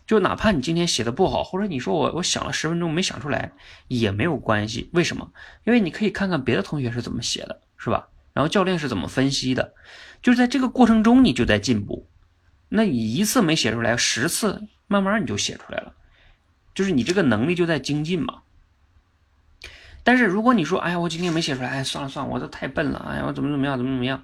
[0.08, 3.52] 就哪怕你今天写的不好，或者你说我我想了十分钟没想出来，
[3.88, 4.90] 也没有关系。
[4.94, 5.32] 为什么？
[5.66, 8.08] 因为你可以看看别的同学是怎么写的，是吧？
[8.32, 9.74] 然后教练是怎么分析的，
[10.22, 12.08] 就是在这个过程中你就在进步。
[12.70, 15.94] 那你一次没写出来，十次慢慢你就写出来了，
[16.76, 18.44] 就是你这个能力就在精进嘛。
[20.04, 24.24] 但是如果你说，哎呀，我今天没写出来，哎，算了算了，我这太笨了，哎呀，我怎么怎么样，怎么怎么样，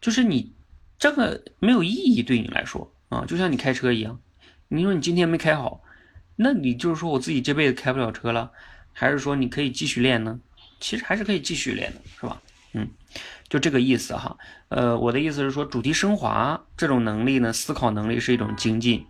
[0.00, 0.52] 就是你
[0.98, 4.18] 这个没有意义对你来说啊，就像你开车一样。
[4.68, 5.82] 你说你今天没开好，
[6.34, 8.50] 那你就是说我自己这辈子开不了车了，
[8.92, 10.40] 还是说你可以继续练呢？
[10.80, 12.42] 其实还是可以继续练的，是吧？
[12.72, 12.90] 嗯，
[13.48, 14.36] 就这个意思哈。
[14.70, 19.06] 呃，我的意思是说，主题升华这种能力呢，思考能力是一种精进，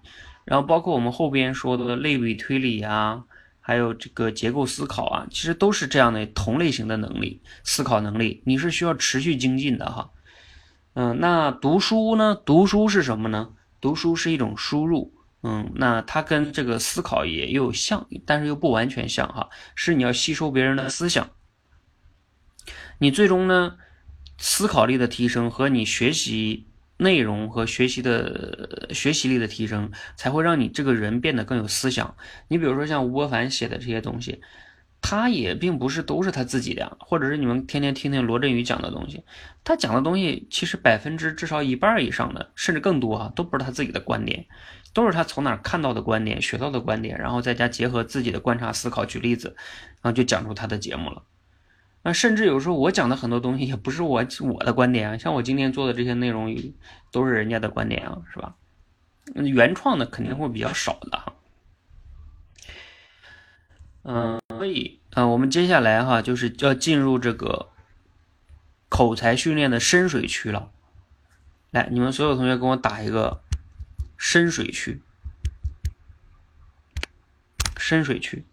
[0.47, 3.25] 然后包括我们后边说的类比推理啊，
[3.61, 10.11] 还有这个结构思考啊，其实都是这样的同类型的能力，思考能力你是需要持续精进的哈。
[10.95, 12.35] 嗯，那读书呢？
[12.35, 13.51] 读书是什么呢？
[13.83, 15.13] 读书是一种输入。
[15.43, 19.51] 嗯，那它跟这个思考也又像，但是又不完全像哈。
[19.75, 21.31] 是你要吸收别人的思想，
[22.99, 23.77] 你最终呢，
[24.39, 26.67] 思考力的提升和你学习
[26.97, 32.17] 内容和学习的学习力的提升，才会让你这个人变得更有思想。
[32.49, 34.41] 你比如说像吴伯凡写的这些东西，
[35.01, 39.23] 他也并不是都是他自己的，或者是你们天天听听罗振宇讲的东西，
[39.63, 44.47] 他讲的东西其实百分之至少一半以上的，甚至更多啊，都不是他自己的观点。
[44.95, 49.55] 都是他从哪看到的观点，学到的观点，然后再加结合自己的观察思考，举例子，
[50.01, 51.23] 然后就讲出他的节目了。
[52.07, 56.57] 那甚至有时候我讲的很多东西也不是我我的观点啊，像我今天做的这些内容
[57.11, 58.55] 都是人家的观点啊，是吧？
[59.35, 61.35] 原创的肯定会比较少的哈。
[64.05, 67.71] 嗯，所以啊，我们接下来哈就是要进入这个
[68.89, 70.71] 口才训练的深水区了。
[71.73, 73.43] 来，你们所有同学跟我打一个。
[74.19, 75.03] 深水区，
[77.77, 78.47] 深水区，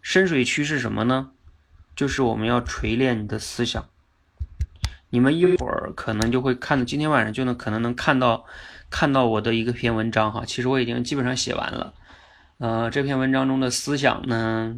[0.00, 1.32] 深水区是什么呢？
[1.98, 3.84] 就是我们要锤炼你的思想。
[5.10, 8.44] 你们一会儿可能就会看到，今天晚上就能可能能看到
[8.88, 10.44] 看到我的一个篇文章哈。
[10.46, 11.92] 其实我已经基本上写完了。
[12.58, 14.76] 呃，这篇文章中的思想呢，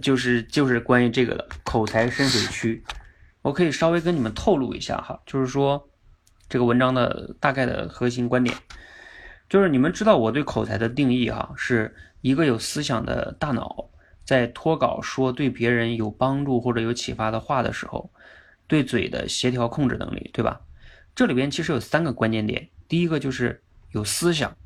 [0.00, 2.84] 就是就是关于这个的口才深水区。
[3.42, 5.90] 我可以稍微跟你们透露一下哈，就是说。
[6.46, 8.54] 这个文章的大概的核心观点，
[9.48, 13.88] 就是你们知道我对口才的定义哈，是一个有思想的大脑
[14.24, 18.10] 在脱稿说对别人有帮助或者有启发的话的时候，
[18.66, 20.60] 对嘴的协调控制能力，对吧？
[21.14, 23.62] 这里边其实有三个关键点，第一个就是
[23.92, 24.56] 有思想，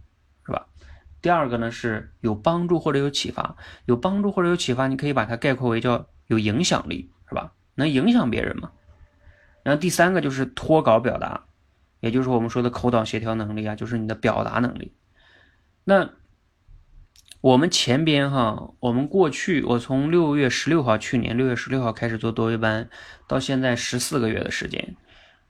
[0.46, 0.66] 是吧
[1.20, 3.56] 第二个呢是有帮助或者有启发，
[3.86, 7.52] 有帮助或者有启发，你可以把它概括为叫有影响力，是吧？
[7.74, 8.70] 能影响别人嘛？
[9.64, 11.44] 然后第三个就是脱稿表达，
[12.00, 14.94] 也就是我们说的口导协调能力啊，就是你的表达能力。
[15.84, 16.09] 那
[17.41, 22.89] 我们前边哈，我们过去我从六月十六号，去年六月十六号开始做多维班，
[23.28, 24.97] 到现在十四个月的时间，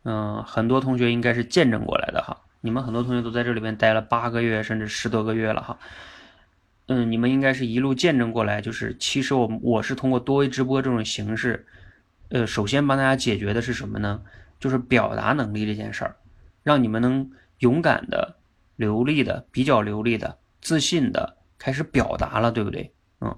[0.03, 2.43] 嗯，很多同学应该是见证过来的哈。
[2.61, 5.79] 你们很多同学都在这里边待了八个月，甚至十多个月了哈。
[6.89, 11.67] 嗯，你们应该是一路见证过来，就是其实我我是通过多维直播这种形式，
[12.29, 14.21] 呃，首先帮大家解决的是什么呢？
[14.61, 16.17] 就是表达能力这件事儿，
[16.63, 17.31] 让你们能
[17.61, 18.37] 勇敢的、
[18.77, 21.38] 流利的、比较流利的、自信的。
[21.59, 22.93] 开始表达了，对不对？
[23.21, 23.37] 嗯，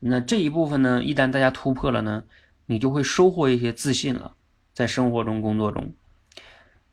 [0.00, 2.24] 那这一部分呢，一旦大家突破了呢，
[2.66, 4.34] 你就会收获一些自信了，
[4.74, 5.94] 在生活中、工作中。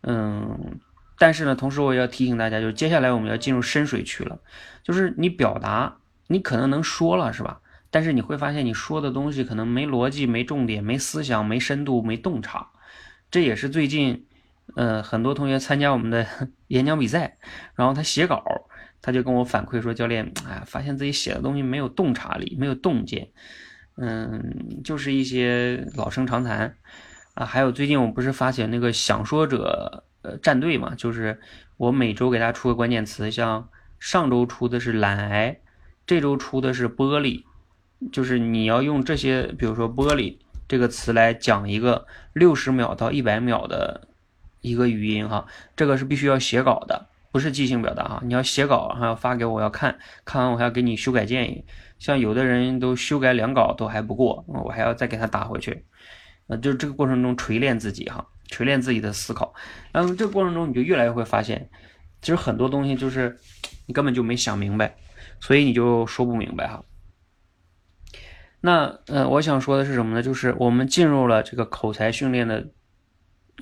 [0.01, 0.79] 嗯，
[1.17, 4.39] 但是呢，同时我也要提醒大家，就是接下来我们要进入深水区了，
[4.83, 5.97] 就是你表达，
[6.27, 7.61] 你可能能说了，是吧？
[7.91, 12.69] 但是你会发现你说的东西可能没逻辑、没重点、没思想、没深度、没洞察。
[13.31, 14.27] 这也是最近，
[14.75, 16.27] 呃，很多同学参加我们的
[16.69, 17.37] 演讲比赛，
[17.73, 18.43] 然后他写稿。
[19.01, 23.29] 他就跟我反馈说：“教练，哎，发现自己写的东西没有洞察力，没有洞见，
[23.95, 26.75] 嗯，就是一些老生常谈
[27.33, 27.45] 啊。
[27.45, 31.39] 还有最近我不是发起那个想说者呃战队嘛，就是
[31.77, 33.69] 我每周给大家出个关键词，像
[33.99, 35.59] 上周出的是懒癌，
[36.05, 37.43] 这周出的是玻璃，
[38.11, 40.37] 就是你要用这些，比如说玻璃
[40.67, 44.09] 这个词来讲一个六十秒到一百秒的
[44.59, 45.45] 一个语音哈，
[45.77, 51.63] 这个是必须要写稿的。”不是即兴表达哈，你要写稿，还要发给我，要看看完我还要给你修改建议。
[51.99, 55.85] 像有的人都修改两稿都还不过，我还要再给他打回去。
[56.47, 59.53] 呃，就是这个过程中锤炼自己哈，锤炼自己的思考。
[59.91, 61.69] 然后这个过程中你就越来越会发现，
[62.21, 63.37] 其实很多东西就是
[63.85, 64.95] 你根本就没想明白，
[65.39, 66.83] 所以你就说不明白哈。
[68.61, 70.23] 那呃，我想说的是什么呢？
[70.23, 72.67] 就是我们进入了这个口才训练的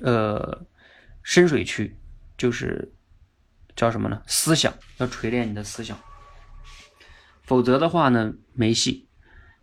[0.02, 0.64] 呃
[1.22, 1.94] 深水区，
[2.38, 2.94] 就是。
[3.78, 4.20] 叫什么呢？
[4.26, 5.96] 思想要锤炼你的思想，
[7.44, 9.06] 否则的话呢，没戏。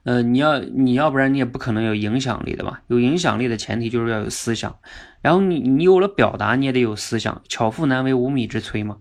[0.04, 2.80] 呃，你要你要不然你也不可能有影响力的嘛。
[2.88, 4.80] 有影响力的前提就是要有思想，
[5.22, 7.42] 然后你你有了表达，你也得有思想。
[7.50, 9.00] 巧妇难为无米之炊嘛。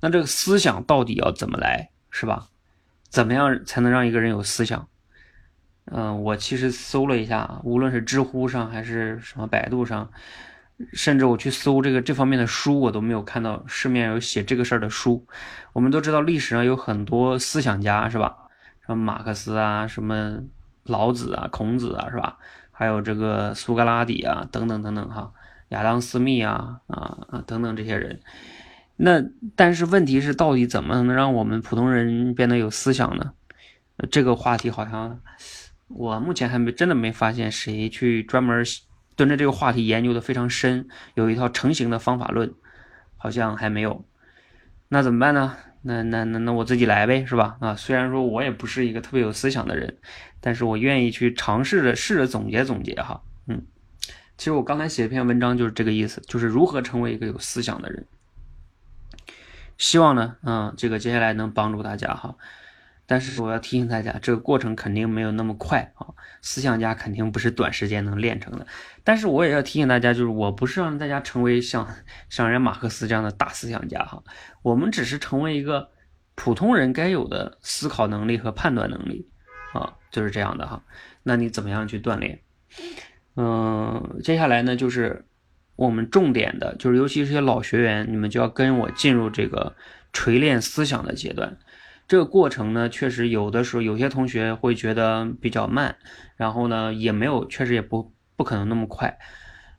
[0.00, 2.48] 那这个思想到底要怎么来，是吧？
[3.08, 4.86] 怎么样才能让一个人有思想？
[5.86, 10.10] 嗯，我其实搜了一下，无论是知乎上还是什么百度上。
[10.92, 15.26] 甚至我去搜这个这方面的书，我都没有看到市面有写这个事儿的书。
[15.72, 18.36] 我们都知道历史上有很多思想家，是吧？
[18.86, 20.38] 什么马克思啊，什么
[20.84, 22.38] 老子啊，孔子啊，是吧？
[22.70, 25.32] 还有这个苏格拉底啊，等等等等哈，
[25.68, 28.20] 亚当斯密啊，啊啊等等这些人。
[28.96, 29.22] 那
[29.56, 33.32] 但是问题是，到底怎么能让我们普通人变得有思想呢？
[34.10, 35.20] 这个话题好像
[35.88, 38.64] 我目前还没真的没发现谁去专门。
[39.16, 42.54] 蹲着这个话题研究的非常深，有一套成型的方法论，
[43.16, 44.04] 好像还没有。
[44.88, 45.56] 那怎么办呢？
[45.84, 47.56] 那那那那我自己来呗，是吧？
[47.60, 49.98] 啊，虽然说我也不是一个特别有思想的人，
[50.40, 53.20] 但是我愿意去尝试着试着总结总结哈。
[53.48, 53.66] 嗯，
[54.38, 58.06] 其实我刚才写一篇文章就是这个意思，就是如何成为一个有思想的人。
[59.76, 62.36] 希望呢，嗯，这个接下来能帮助大家哈。
[63.06, 66.06] 但是我要提醒大家，这个过程肯定没有那么快啊！
[66.40, 68.66] 思想家肯定不是短时间能练成的。
[69.04, 71.86] 但是我也要提醒大家，就是我不是让大家成为像
[72.30, 74.22] 像人马克思这样的大思想家哈，
[74.62, 75.90] 我们只是成为一个
[76.34, 79.28] 普通人该有的思考能力和判断能力
[79.74, 80.82] 啊，就是这样的哈。
[81.22, 82.40] 那你怎么样去锻炼？
[83.36, 85.24] 嗯，接下来呢，就是
[85.76, 89.74] 我们重点的，就是尤其是些老学员，你们就要跟我进入这个
[90.12, 91.58] 锤炼思想的阶段。
[92.12, 95.96] 这个过程呢，确实有的时候有些同学会觉得比较慢，
[96.36, 99.18] 然后呢，也没有，确实也不不可能那么快，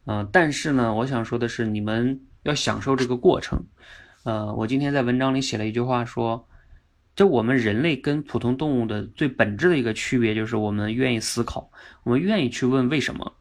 [0.08, 3.64] 嗯，但是呢，我想说的是，你们要享受这个过程，
[4.24, 6.48] 呃，我今天在文章里写了一句话说，
[7.16, 11.70] 这我们人类跟普通动物的最本质的一个区别就是我们愿意思考，
[12.04, 13.32] 我们愿意去问为什么，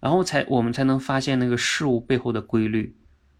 [0.00, 2.96] 然后才我们才能发现那个事物背后的规律，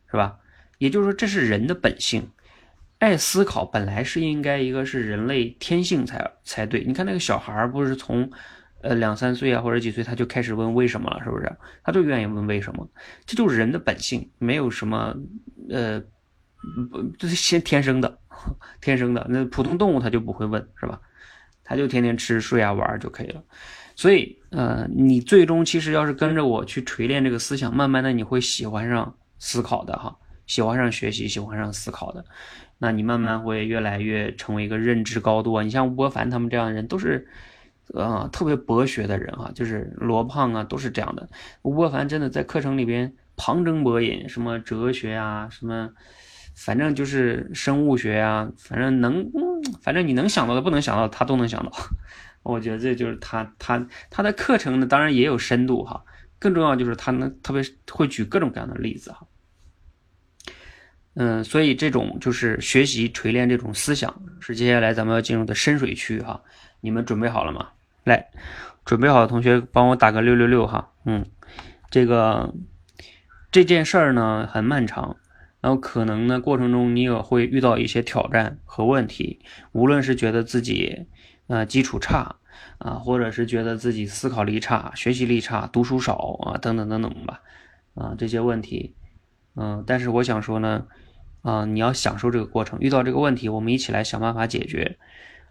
[0.09, 0.37] 是吧？
[0.79, 2.31] 也就是说，这是人的本性。
[3.03, 6.85] 爱思考本来是应该一个是人类天性才才对。
[6.85, 8.31] 你看那个小孩儿不是从，
[8.81, 11.53] 呃两三岁啊或者几岁他就开始问为什么了，是不是？
[11.83, 12.89] 他就愿意问为什么，
[13.27, 15.13] 这就是人的本性，没有什么，
[15.69, 16.01] 呃，
[16.93, 18.19] 不这是先天生的，
[18.81, 19.27] 天生的。
[19.29, 21.01] 那普通动物他就不会问，是吧？
[21.65, 23.43] 他就天天吃睡啊玩就可以了。
[23.97, 30.17] 所以，呃，你最终其实要是跟着我去锤炼这个思想，慢慢的你会喜欢上思考的哈。
[30.45, 32.23] 喜欢上学习，喜欢上思考的，
[32.83, 35.63] 那你慢慢会越来越成为一个认知高度啊。
[35.63, 37.29] 你像吴伯凡他们这样的人，都是
[37.95, 41.29] 呃特别博学的人哈，就是罗胖啊，都是这样的。
[41.63, 45.91] 吴伯凡真的在课程里边旁征博引，什么哲学啊，什么
[46.57, 49.31] 反正就是生物学啊，反正能，
[49.81, 51.71] 反正你能想到的，不能想到他都能想到。
[52.43, 56.03] 我觉得这就是他他他的课程呢，当然也有深度哈。
[56.41, 57.63] 更重要就是他能特别
[57.93, 59.25] 会举各种各样的例子哈。
[61.15, 66.43] 嗯，所以这种就是学习锤炼这种思想，是接下来咱们要进入的深水区哈。
[66.81, 67.69] 你们准备好了吗？
[68.05, 68.27] 来，
[68.85, 70.91] 准备好的同学帮我打个六六六哈。
[71.05, 71.25] 嗯，
[71.91, 72.55] 这个
[73.51, 75.17] 这件事儿呢很漫长，
[75.61, 79.39] 然后可能呢过程中你也会遇到一些挑战和问题，
[79.73, 81.07] 无论是觉得自己
[81.47, 82.35] 呃基础差
[82.79, 87.41] 啊，或者是觉得自己思考力差、学习力差、读书少啊等等等等吧
[87.95, 88.95] 啊这些问题，
[89.55, 90.87] 嗯，但是我想说呢。
[91.43, 94.97] 啊，你要享受这个过程，遇到这个问题，我们一起来想办法解决。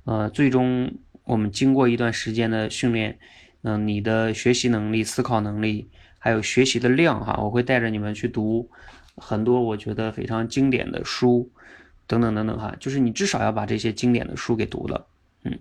[0.05, 0.93] 呃，最终
[1.25, 3.19] 我们经过一段时间的训练，
[3.63, 8.69] 嗯，你的学习能力、思考能力，还有学习的量，哈，我会带着你们去读
[9.17, 11.51] 很多我觉得非常经典的书，
[12.07, 15.07] 等等等等，哈，就是你至少要把这些经典的书给读了，
[15.43, 15.59] 嗯，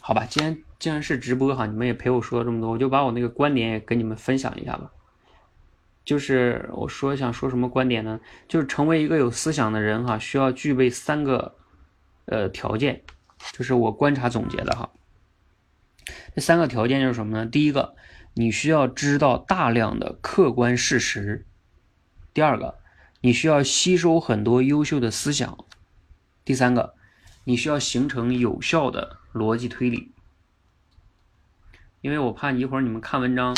[0.00, 4.90] 好吧，既然既然是直播哈，你们也陪我说了这么多，我就把我那个观点也跟你们分享一下吧。
[6.06, 8.20] 就是我说想说什么观点呢？
[8.46, 11.56] 就是成为一个有思想的人哈，需要具备三个
[12.26, 13.02] 呃条件，
[13.52, 14.88] 就是我观察总结的哈。
[16.32, 17.44] 这三个条件就是什么呢？
[17.44, 17.96] 第一个，
[18.34, 21.44] 你需要知道大量的客观事实；
[22.32, 22.78] 第二个，
[23.22, 25.66] 你需要吸收很多优秀的思想；
[26.44, 26.94] 第三个，
[27.42, 30.12] 你需要形成有效的逻辑推理。
[32.00, 33.56] 因为我怕一会儿你们看文章。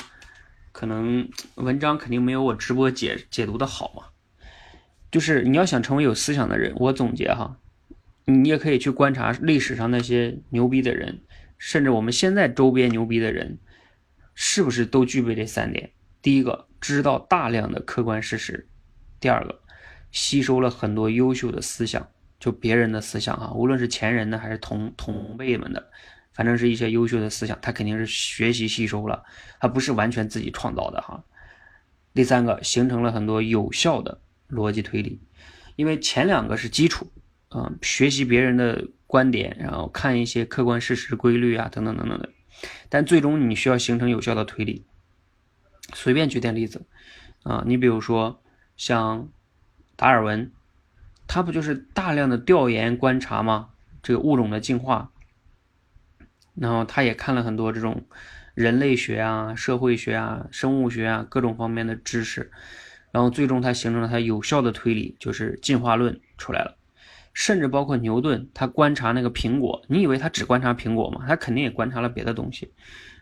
[0.73, 4.05] 可能文章肯定没有我直播解解读的好嘛，
[5.11, 7.59] 就是你要想成为有思想的人，我总结哈，
[8.27, 11.21] 你也可以去观察历史上那些牛逼的人，
[11.57, 13.59] 甚至我们现在周边牛逼的人，
[14.35, 15.91] 是不是都具备这三点？
[16.21, 18.67] 第一个，知道大量的客观事实；
[19.19, 19.61] 第二个，
[20.13, 22.09] 吸收了很多优秀的思想，
[22.39, 25.91] 就别人的思想哈，无论是前人的还是同同辈们的。
[26.39, 29.25] 反正是一些优秀的思想，他肯定是学习吸收了，
[29.59, 31.25] 他不是完全自己创造的哈。
[32.15, 35.21] 第三个，形成了很多有效的逻辑推理，
[35.75, 37.11] 因为前两个是基础，
[37.51, 42.29] 嗯，学习别人的观点，然后看一些客观事实规律啊，等等等等的。
[42.89, 44.87] 但最终你需要形成有效的推理。
[45.93, 46.87] 随便举点例子，
[47.43, 48.41] 啊，你比如说
[48.77, 49.29] 像
[49.97, 50.53] 达尔文，
[51.27, 53.71] 他不就是大量的调研观察吗？
[54.05, 55.11] 这个物种的进化。
[56.61, 58.05] 然后他也看了很多这种
[58.55, 62.51] 人类学啊、社会学啊、生物学啊各种方面的知识，
[63.13, 66.77] 然后最终他形成了他有效的推理，就是进化论出来了。
[67.35, 71.25] 甚至包括牛顿，他观察那个苹果，你以为他只观察苹果吗？
[71.29, 72.73] 他肯定也观察了别的东西。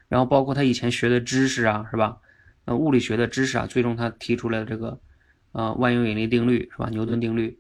[0.09, 2.16] 然后包括他以前学的知识啊，是吧？
[2.64, 4.99] 呃，物理学的知识啊，最终他提出了这个
[5.53, 6.89] 呃万有引力定律，是吧？
[6.89, 7.59] 牛顿定律。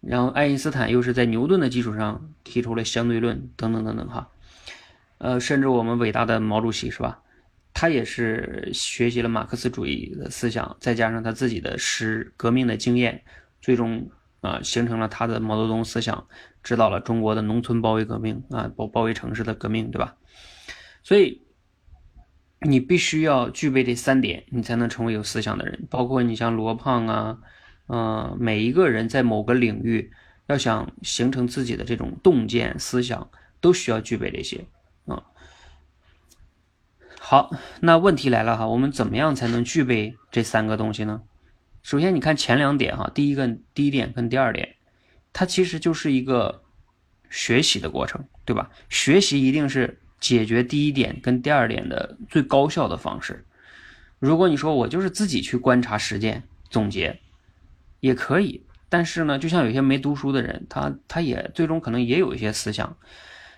[0.00, 4.30] 然后爱因斯坦又是在牛顿的基础上提出了相对论，等等等等哈。
[5.18, 7.22] 呃，甚至我们伟大的毛主席是吧？
[7.78, 13.22] 他也是学习了马克思主义的思想，再加上他自己的实革命的经验，
[13.60, 14.10] 最终
[14.40, 16.26] 啊形成了他的毛泽东思想，
[16.62, 20.16] 指导了中国的农村包围革命啊，包包围城市的革命，对吧？
[21.02, 21.42] 所以
[22.60, 25.86] 你必须要具备这三点，你才能成为有思想的人。
[25.90, 27.38] 包括你像罗胖啊，
[27.88, 30.10] 嗯，每一个人在某个领域
[30.46, 34.64] 要想形成自己的这种洞见思想，都需要具备这些。
[37.28, 37.50] 好，
[37.80, 41.22] 那问题来了哈，我们怎么样才能具备这三个东西呢？
[41.82, 44.76] 首先，你看前两点哈，第一个第一点跟第二点，
[45.32, 46.62] 它其实就是一个
[47.28, 48.70] 学习的过程，对吧？
[48.88, 53.44] 学习一定是解决第一点跟第二点的最高效的方式。
[54.20, 57.18] 如果你说我就是自己去观察、实践、总结，
[57.98, 62.96] 也可以，但是呢，就像有些没读书的人，他他也最终可能也有一些思想。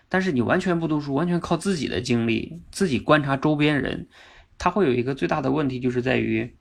[0.08, 4.08] 但是你完全不读书，完全靠自己的经历，自己观察周边人，
[4.56, 6.56] 他会有一个最大的问题，就是在于，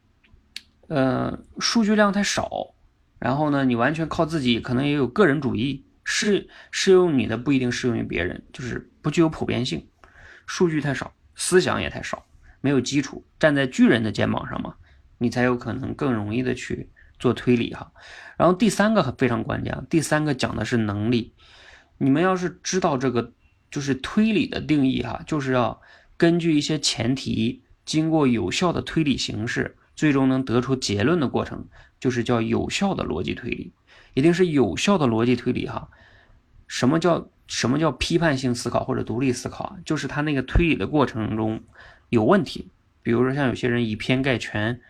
[0.90, 2.76] 呃，数据量太少。
[3.20, 9.88] 然后呢，你完全靠自己，可能也有个人主义，适适用你的不一定适用于别人，就是不具有普遍性。
[10.46, 12.26] 数据太少，思想也太少，
[12.60, 14.76] 没有基础，站在巨人的肩膀上嘛，
[15.18, 17.94] 你才有可能更容易的去做推理哈。
[18.38, 21.34] 然后第三个非常关键，第三个讲的是能力。
[21.98, 23.32] 你们要是知道这个。
[23.70, 25.82] 就是推理的定义哈，就是要
[26.16, 31.66] 根据一些前提，经过有效的推理形式，最终能得出结论的过程，
[32.00, 33.74] 就是叫有效的逻辑推理，
[34.14, 35.90] 一定是有效的逻辑推理哈。
[36.68, 39.78] 什么叫什么叫批判性思考或者独立思考？
[39.86, 41.62] 就是他那个推理的过程中
[42.10, 42.68] 有问题，
[43.04, 44.82] 比如说像有些人以偏概全，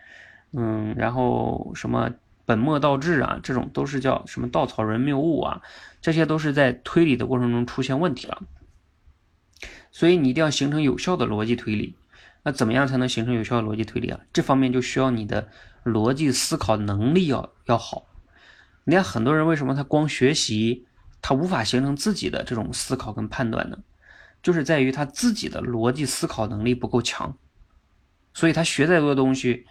[0.52, 2.10] 嗯，然后什么
[2.44, 5.62] 本末倒置啊，这种都是叫什么稻草人谬误啊，
[6.00, 8.42] 这些都是在推理的过程中出现问题了。
[9.98, 11.96] 所以你一定要形成有效的逻辑推理。
[12.44, 14.20] 那怎么样才能形成有效的逻辑推理啊？
[14.32, 15.48] 这方面就需要你的
[15.84, 18.06] 逻辑思考能力要要好。
[18.84, 20.86] 你看很多人为什么他光学习？
[21.20, 23.78] 他无法形成自己的这种思考跟判断呢，
[24.40, 27.36] 就是在于他自己的逻辑思考能力不够强，
[28.32, 29.66] 所以他学再多的东西，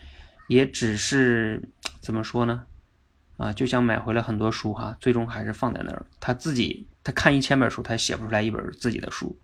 [0.50, 1.70] 也只是
[2.02, 2.66] 怎么说呢？
[3.38, 6.06] 啊，就像买回来很多书哈，最终还是放在那儿。
[6.20, 9.40] 他自己他看一千本书，他写不出来一本自己的书，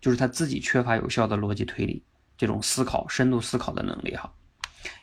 [0.00, 2.02] 就是他自己缺乏有效的逻辑推理
[2.36, 4.32] 这种思考深度思考的能力哈。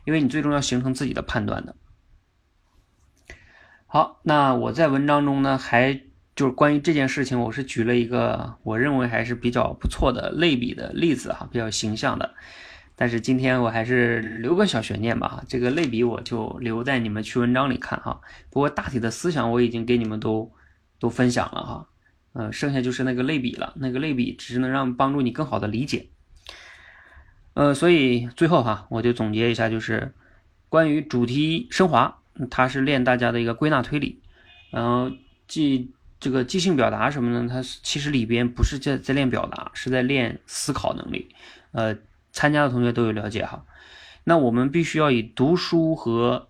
[0.06, 1.76] 因为你最终要形成自己的判断的。
[3.86, 6.02] 好，那我在文章中呢还。
[6.38, 12.36] 就是关于这件事情，我是举了一个我认为还是比较不错的类比的例子哈，比较形象的。
[12.96, 18.22] 但是今天我还是留个小悬念吧，这个类比我就留在你们去文章里看哈。
[18.52, 20.52] 不过大体的思想我已经给你们都
[21.00, 21.90] 都分享了哈，
[22.38, 26.08] 嗯，剩下就是那个类比了，那个类比只是能让帮助你更好的理解。
[27.56, 30.14] 呃，所以最后哈，我就总结一下，就是
[30.70, 32.20] 关于主题升华，
[32.52, 34.22] 它是练大家的一个归纳推理，
[34.70, 35.12] 然后
[35.48, 35.92] 即。
[36.20, 37.48] 这个即兴表达什么呢？
[37.48, 41.30] 它其实里边不是在在练表达，是在练思考能力。
[41.74, 41.96] 呃，
[42.32, 43.66] 参加的同学都有了解哈。
[44.24, 46.48] 那我们必须要以读书和，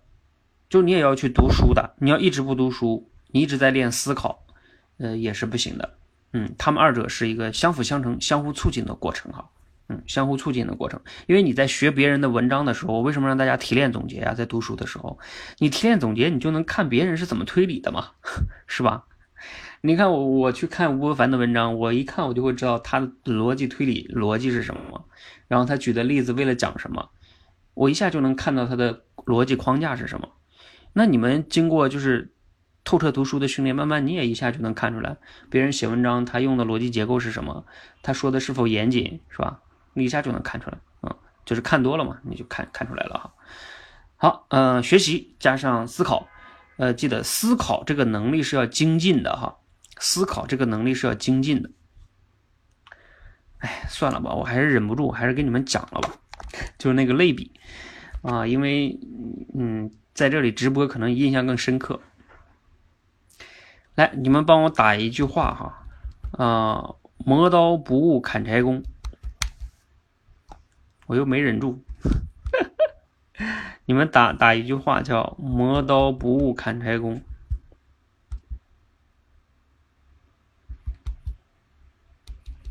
[0.70, 1.94] 就你也要去读书的。
[1.98, 4.42] 你要一直不读书，你一直在练思考，
[4.98, 5.94] 呃，也是不行的。
[6.32, 9.48] 嗯，他们二者是一个相辅相成、相互促进的过程哈。
[9.88, 11.00] 嗯，相互促进的过程。
[11.26, 14.34] 因为你在学别人的文章的时候，为什么让大家提炼总结啊？
[14.34, 15.18] 在读书的时候，
[15.58, 18.10] 你提炼总结，你就能看别人是怎么推理的嘛，
[18.68, 19.04] 是吧？
[19.80, 25.06] 你看我，我去看吴伯凡的文章，我一看我就会知道他的逻辑推理逻辑是什么，
[25.46, 27.08] 然后他举的例子为了讲什么，
[27.72, 30.28] 我一下就能看到他的逻辑框架是什么。
[30.92, 32.32] 那你们经过就是
[32.84, 35.16] 透彻读书的训练，慢慢你也一下就能看出来，
[35.50, 37.66] 别人写文章他用的逻辑结构是什么，
[38.02, 39.60] 他说的是否严谨，是吧？
[39.92, 41.14] 你一下就能看出来，嗯，
[41.44, 43.34] 就是看多了嘛，你就看看出来了哈。
[44.16, 46.28] 好，嗯，学习加上思考，
[46.76, 49.58] 呃，记得思考这个能力是要精进的哈。
[49.98, 51.70] 思考这个能力是要精进的。
[53.58, 56.14] 哎，算了吧，我还是忍不住，还是给你们讲了吧。
[56.78, 57.52] 就是那个类比
[58.22, 58.98] 啊，因为
[59.54, 62.00] 嗯，在这里直播可能印象更深刻。
[63.98, 68.84] 来，你们帮我打一句话哈啊，磨刀不误砍柴工。
[71.06, 71.82] 我又没忍住，
[73.86, 77.20] 你们打打一句话叫磨刀不误砍柴工。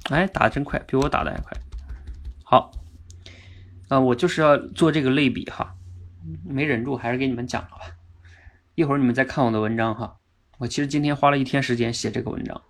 [0.10, 1.58] 哎，打的真快，比我打的还快。
[2.46, 2.72] 好，
[3.90, 5.76] 啊，我就是要做这个类比哈，
[6.46, 7.98] 没忍住，还是给你们讲了吧。
[8.76, 10.17] 一会儿你们再看我的文章哈。
[10.58, 12.62] 我其实今天花了一天时间写这个文章，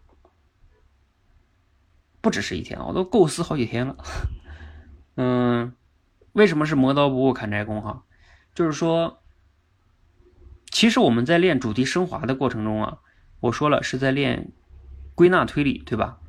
[2.22, 3.98] 不只是一天，我都构思好几天了。
[5.16, 5.74] 嗯，
[6.34, 8.04] 为什么是磨刀不误砍柴工哈？
[8.54, 9.24] 就是说，
[10.70, 13.00] 其实我们在练主题升华的过程中啊，
[13.40, 14.52] 我说了是在练
[15.16, 16.20] 归纳推理，对吧？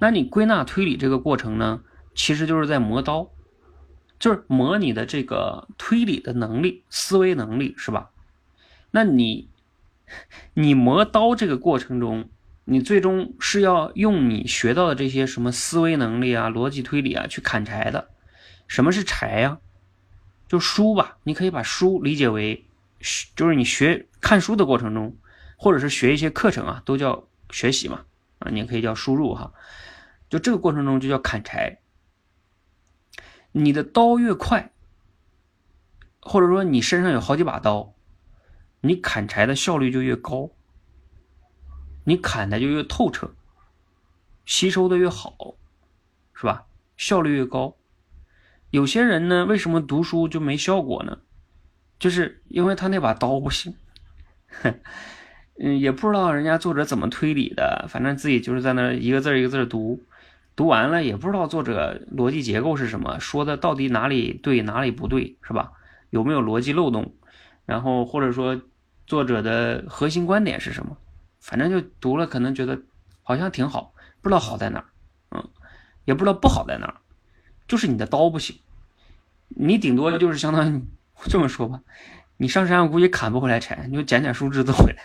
[0.00, 1.82] 那你归纳推理这个过程呢，
[2.14, 3.30] 其实就是在磨刀，
[4.18, 8.10] 就是磨你的这个推理的能力、思维能力，是吧？
[8.90, 9.49] 那你，
[10.54, 12.28] 你磨刀这个过程中，
[12.64, 18.10] 你最终是要用你学到的这些什么思维能力啊、逻辑推理啊去砍柴的。
[18.66, 19.58] 什么是柴呀？
[20.48, 22.64] 就书吧，你可以把书理解为，
[23.36, 25.16] 就是你学看书的过程中，
[25.56, 28.04] 或者是学一些课程啊，都叫学习嘛，
[28.40, 29.52] 啊，你可以叫输入哈。
[30.28, 31.78] 就这个过程中就叫砍柴，
[33.52, 34.72] 你的刀越快，
[36.20, 37.94] 或者说你身上有好几把刀，
[38.80, 40.50] 你砍柴的效率就越高，
[42.04, 43.30] 你砍的就越透彻，
[44.46, 45.54] 吸收的越好，
[46.34, 46.64] 是吧？
[46.96, 47.76] 效率越高。
[48.70, 51.18] 有些人呢，为什么读书就没效果呢？
[51.98, 53.74] 就是因为他那把刀不行，
[55.60, 60.02] 嗯，也不知道人家作者怎么推理的，反正自己就是在那一个字一个字读。
[60.56, 65.72] 读完了也不知道作者逻辑结构是什么，说的到底哪里对哪里不对，是吧？
[66.10, 67.14] 有没有逻辑漏洞？
[67.66, 68.60] 然后或者说
[69.10, 70.96] 作者的核心观点是什么？
[71.40, 72.80] 反正就读了，可能觉得
[73.24, 73.92] 好像挺好，
[74.22, 74.84] 不知道好在哪儿，
[75.32, 75.48] 嗯，
[76.04, 76.94] 也不知道不好在哪儿，
[77.66, 78.56] 就是你的刀不行，
[79.48, 80.80] 你顶多就是相当于
[81.26, 81.80] 这么说吧，
[82.36, 85.02] 你上山我估计砍不回来柴，你就捡点树枝子回来。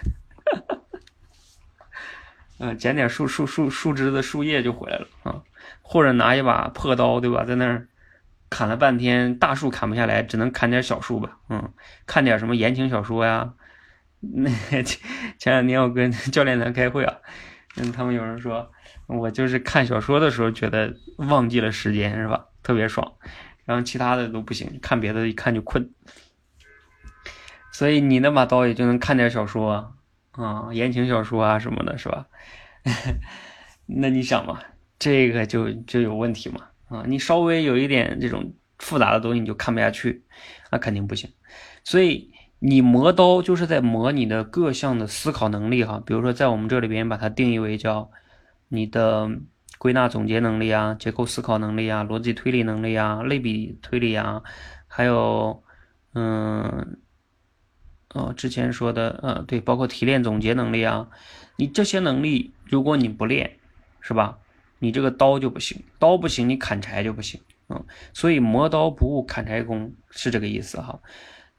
[2.60, 5.42] 嗯，捡点树树树树枝子、树叶就回来了啊，
[5.82, 7.44] 或者拿一把破刀，对吧？
[7.44, 7.88] 在那儿
[8.52, 11.40] 砍了半天，大树砍不下来，只能砍点小树吧。
[11.50, 11.74] 嗯，
[12.06, 13.54] 看点什么言情小说呀。
[14.34, 14.50] 那
[14.84, 14.84] 前
[15.38, 17.16] 前两天我跟教练团开会啊，
[17.78, 18.72] 嗯，他们有人说
[19.08, 22.46] 我就是看小说的时候觉得忘记了时间，是吧？
[22.64, 23.14] 特别爽，
[23.66, 25.92] 然后其他的都不行，看别的一看就困。
[27.72, 29.94] 所以你那把刀也就能看点小说
[30.32, 32.26] 啊，言情小说啊什么的，是吧？
[33.86, 34.60] 那你想嘛，
[34.98, 37.04] 这个就就有问题嘛啊！
[37.06, 40.24] 你稍微有一点这种复杂的东西，你就看不下去，
[40.72, 41.30] 那肯定不行。
[41.84, 42.32] 所以
[42.68, 46.02] 你磨刀就是在磨你的各项的思考能力哈。
[46.04, 48.10] 比如说在我们这里边把它定义为叫
[48.70, 49.30] 你的
[49.78, 54.42] 归纳总结能力啊、结构思考能力啊、逻辑推理能力啊、类比推理啊，
[54.88, 55.62] 还有
[56.16, 56.98] 嗯
[58.16, 61.08] 哦之前说的呃对，包括提炼总结能力啊。
[61.58, 63.60] 你这些能力，如果你不练，
[64.02, 64.40] 是吧？
[64.80, 67.40] 你这个刀就不行，刀不行，你砍柴就不行，
[67.70, 67.86] 嗯。
[68.12, 71.00] 所以磨刀不误砍柴工是这个意思哈。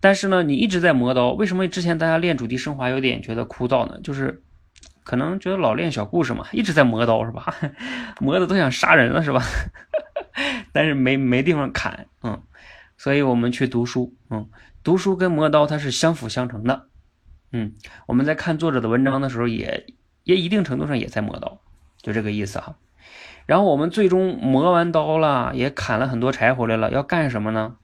[0.00, 4.00] 但是呢，你一直在磨刀，为什么之前大家练主题升华有点觉得枯燥呢？
[4.02, 4.42] 就是
[5.04, 7.54] 可能觉得老练小故事嘛，一直在磨刀是吧？
[8.20, 9.42] 磨的都想杀人了是吧？
[10.72, 12.42] 但是没没地方砍，嗯。
[12.98, 14.48] 所以我们去读书，嗯，
[14.82, 16.86] 读书跟磨刀它是相辅相成的。
[17.52, 17.74] 嗯，
[18.06, 19.84] 我们在看作者的文章的时候，也
[20.24, 21.60] 也一定程度上也在磨刀，
[22.00, 22.76] 就这个意思哈。
[23.44, 27.76] 然后我们最终磨完刀了，也砍了很多柴回来了，要干什么呢？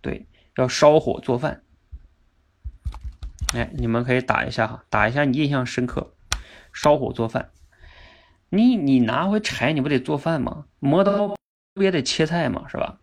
[0.00, 1.62] 对，要烧火做饭。
[3.54, 6.14] 哎，你们可以打一下哈，打一下你印象深刻，
[6.72, 7.50] 烧火做饭。
[8.48, 10.66] 你你拿回柴，你不得做饭吗？
[10.78, 11.36] 磨刀
[11.74, 12.66] 不也得切菜吗？
[12.68, 12.98] 是吧？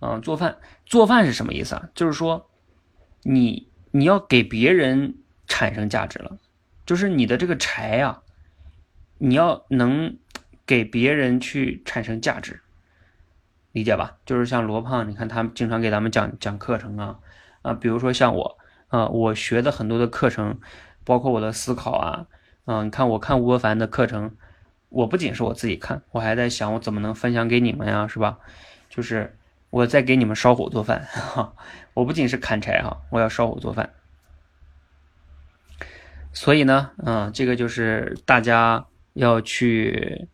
[0.00, 1.88] 嗯，做饭做饭是什么意思啊？
[1.94, 2.50] 就是说
[3.22, 5.16] 你你要给别人。
[5.48, 6.38] 产生价值了，
[6.84, 8.20] 就是你的这个柴呀，
[9.18, 10.18] 你要能
[10.66, 12.60] 给别人去产生价值，
[13.76, 14.16] 理解吧？
[14.24, 17.18] 就是像罗胖，你看他经常给咱们讲讲课程啊，
[17.60, 18.56] 啊，比如说像我
[18.88, 20.58] 啊，我学的很多的课程，
[21.04, 22.26] 包括我的思考啊，
[22.64, 24.34] 嗯，你看我看吴伯凡的课程，
[24.88, 28.38] 我不仅是我自己看，我还在想我怎么能分享给你们呀，是吧？
[28.88, 29.36] 就是
[29.68, 31.52] 我在给你们烧火做饭，哈，
[31.92, 33.90] 我不仅是砍柴哈，我要烧火做饭。
[36.32, 40.28] 所以呢，嗯，这个就是大家要去，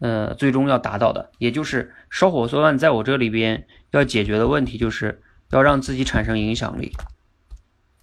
[0.00, 6.92] 呃，最终要达到的，也就是烧火做饭，在我这里边要解决的问题，就是要让自己产生影响力。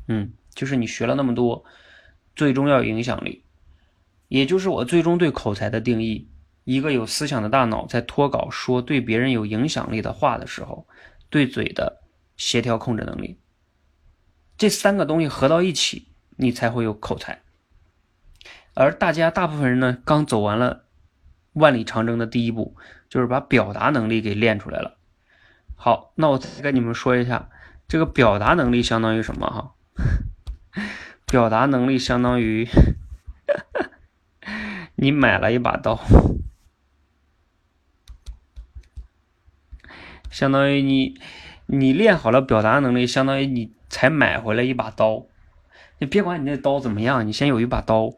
[0.08, 1.66] 嗯，就是你学了那么多，
[2.36, 3.44] 最终要有影响力，
[4.30, 6.30] 也就是我最终对口才的定义：
[6.64, 10.88] 一个有思想的大脑在脱稿说对别人有影响力的话的时候，
[11.30, 12.02] 对嘴的
[12.38, 13.40] 协调控制能力，
[14.58, 16.08] 这三个东西合到一起。
[16.40, 17.42] 你才会有口才，
[18.76, 20.84] 而大家大部分人呢，刚走完了
[21.58, 22.76] 万里长征的第一步，
[23.10, 24.98] 就是把表达能力给练出来了。
[25.76, 27.50] 好，那我再跟你们说一下，
[27.88, 29.74] 这个表达能力相当于什么哈？
[31.26, 32.68] 表达能力相当于
[34.96, 36.00] 你买了一把刀，
[40.32, 41.20] 相当于你
[41.66, 45.26] 你练好了表达能力，相当于你才买回来一把刀。
[46.00, 48.14] 你别管你那刀怎么样，你先有一把刀，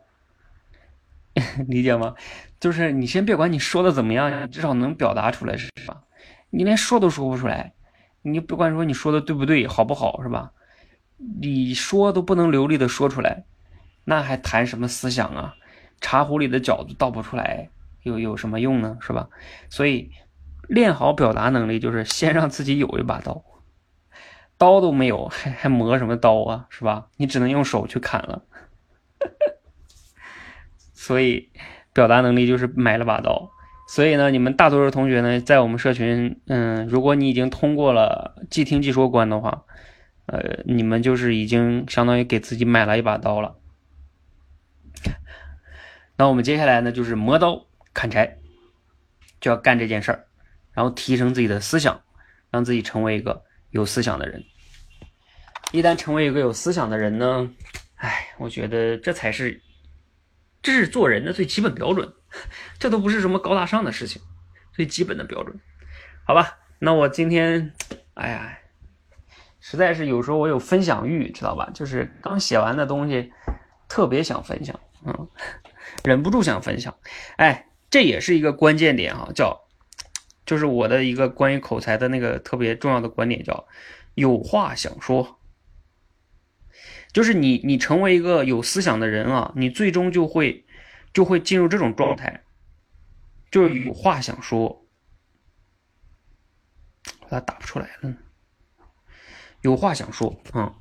[1.68, 2.16] 理解吗？
[2.60, 6.04] 就是你先别管你说的怎么样，你至少能表达出来是吧？
[6.50, 7.74] 你连说都说不出来，
[8.22, 10.52] 你不管说你说的对不对，好不好是吧？
[11.42, 13.46] 你说都不能流利的说出来，
[14.04, 15.56] 那还谈什么思想啊？
[16.02, 17.70] 茶壶里的饺子倒不出来，
[18.04, 18.98] 有有什么用呢？
[19.02, 19.30] 是吧？
[19.70, 20.12] 所以
[20.68, 23.44] 练好表达能力，就是先让自己有一把刀。
[24.58, 26.68] 刀都没有，还还磨什么刀啊？
[26.70, 27.08] 是吧？
[27.18, 28.44] 你只能用手去砍了。
[30.94, 31.50] 所以，
[32.00, 33.52] 表达能力就是买了把刀。
[33.90, 39.66] 所以呢，你们大多数同学呢，在我们社群，嗯，如果你已经通过了即听即说关的话，
[40.28, 43.58] 呃，你们就是已经相当于给自己买了一把刀了。
[46.16, 48.38] 那我们接下来呢，就是磨刀砍柴，
[49.42, 50.26] 就要干这件事儿，
[50.72, 52.02] 然后提升自己的思想，
[52.50, 53.44] 让自己成为一个。
[53.72, 54.44] 有思想的人，
[55.72, 57.48] 一旦成为一个有思想的人呢，
[57.98, 59.62] 哎，我觉得这才是，
[60.62, 62.14] 这是做人的最基本标准，
[62.80, 64.22] 这都不是什么高大上的事情，
[64.74, 65.60] 最基本的标准，
[66.26, 66.58] 好吧？
[66.80, 67.74] 那我今天，
[68.14, 68.60] 哎呀，
[69.60, 71.70] 实在是有时候我有分享欲，知道吧？
[71.74, 73.32] 就是刚写完的东西，
[73.88, 75.28] 特别想分享，嗯，
[76.04, 76.96] 忍不住想分享，
[77.38, 79.66] 哎，这也是一个关键点哈，叫。
[80.46, 83.68] 就是我的一个关于口才的那个特别重要的观点，叫
[84.16, 85.39] 有话想说，
[87.12, 90.66] 就是你你成为一个有思想的人啊，你最终就会
[91.12, 92.44] 就会进入这种状态，
[93.52, 94.86] 就是有话想说，
[97.30, 98.18] 咋打不出来了呢？
[99.62, 100.76] 有话想说啊，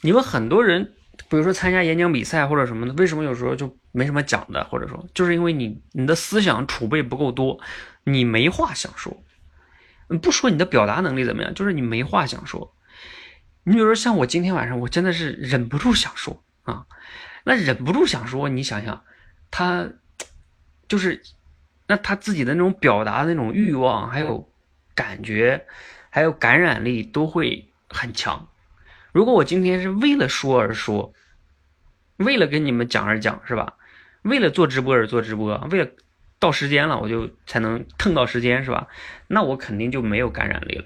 [0.00, 0.92] 你们很多人，
[1.28, 4.64] 比如说参加演讲比赛或者什么的，为什么有时候就没什么讲的？
[4.64, 7.58] 或者说，就是因为你你的思想储备不够多，
[8.04, 9.16] 你没话想说。
[10.20, 12.76] 不说你的表达能力怎么样，就是你没话想说。
[13.64, 16.86] 你比如说像我今天晚上，我真的是忍不住想说啊，
[17.44, 19.02] 那忍不住想说，你想想，
[19.50, 19.88] 他
[20.86, 21.22] 就是
[21.86, 24.48] 那他自己的那种表达的那种欲望，还有
[24.94, 25.66] 感觉，
[26.10, 27.68] 还有感染力都会。
[27.90, 28.48] 很强。
[29.12, 31.12] 如果我今天是为了说而说，
[32.16, 33.74] 为了跟你们讲而讲，是吧？
[34.22, 35.88] 为了做直播而做直播，为了
[36.40, 38.88] 到时间了我就才能蹭到时间，是吧？
[39.28, 40.84] 那我肯定就没有感染力了。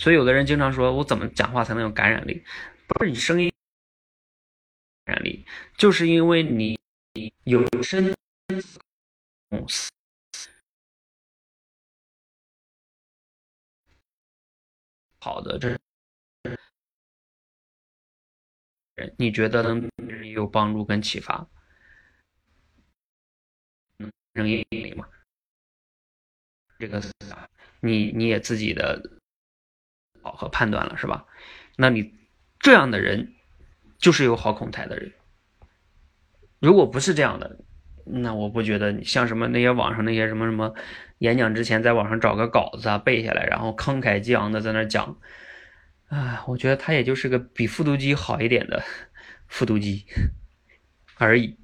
[0.00, 2.42] 所以有的人经常说我怎么讲话才能有感染力？
[2.88, 3.52] 不是你声音
[5.04, 5.44] 感染力，
[5.76, 6.80] 就是因为你
[7.44, 8.16] 有深
[15.18, 15.78] 好的这。
[19.18, 19.86] 你觉得能
[20.30, 21.46] 有帮助跟启发？
[24.32, 25.06] 能引领吗？
[26.78, 27.02] 这个
[27.80, 29.19] 你你也自己的
[30.22, 31.24] 和判断了是吧？
[31.76, 32.12] 那你
[32.58, 33.34] 这样的人
[33.98, 35.12] 就是有好口才的人。
[36.58, 37.58] 如果不是这样的，
[38.04, 40.74] 那我不觉得你像什么那些网上那些什么什么
[41.18, 45.16] 演讲之前在网上找个稿子啊背下来，然后慷慨激昂的在那讲。
[46.08, 48.82] 啊，我觉得他也就是个比复读机好一点的
[49.46, 50.04] 复读机
[51.16, 51.56] 而已。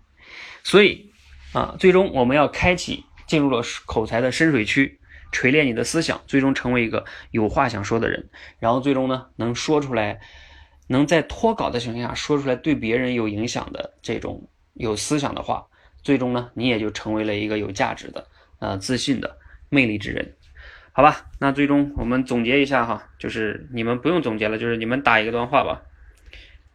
[0.63, 1.11] 所以
[1.53, 5.01] 啊，最终我们要开启进入了口才的深水区，
[5.37, 8.31] 锤炼你的思想，最终成为一个有话想说的人。
[8.59, 10.19] 然后最终呢，能说出来，
[10.87, 15.67] 能在脱稿的情况下说出来对别人有影响的这种有思想的话。
[16.03, 18.27] 最终呢，你也就成为了一个有价值的、
[18.61, 19.37] 呃自信的、
[19.69, 20.35] 魅力之人。
[20.93, 25.83] 好吧，那最终我们总结一下哈，就是你们不用总结了，就是你们打一个段话吧，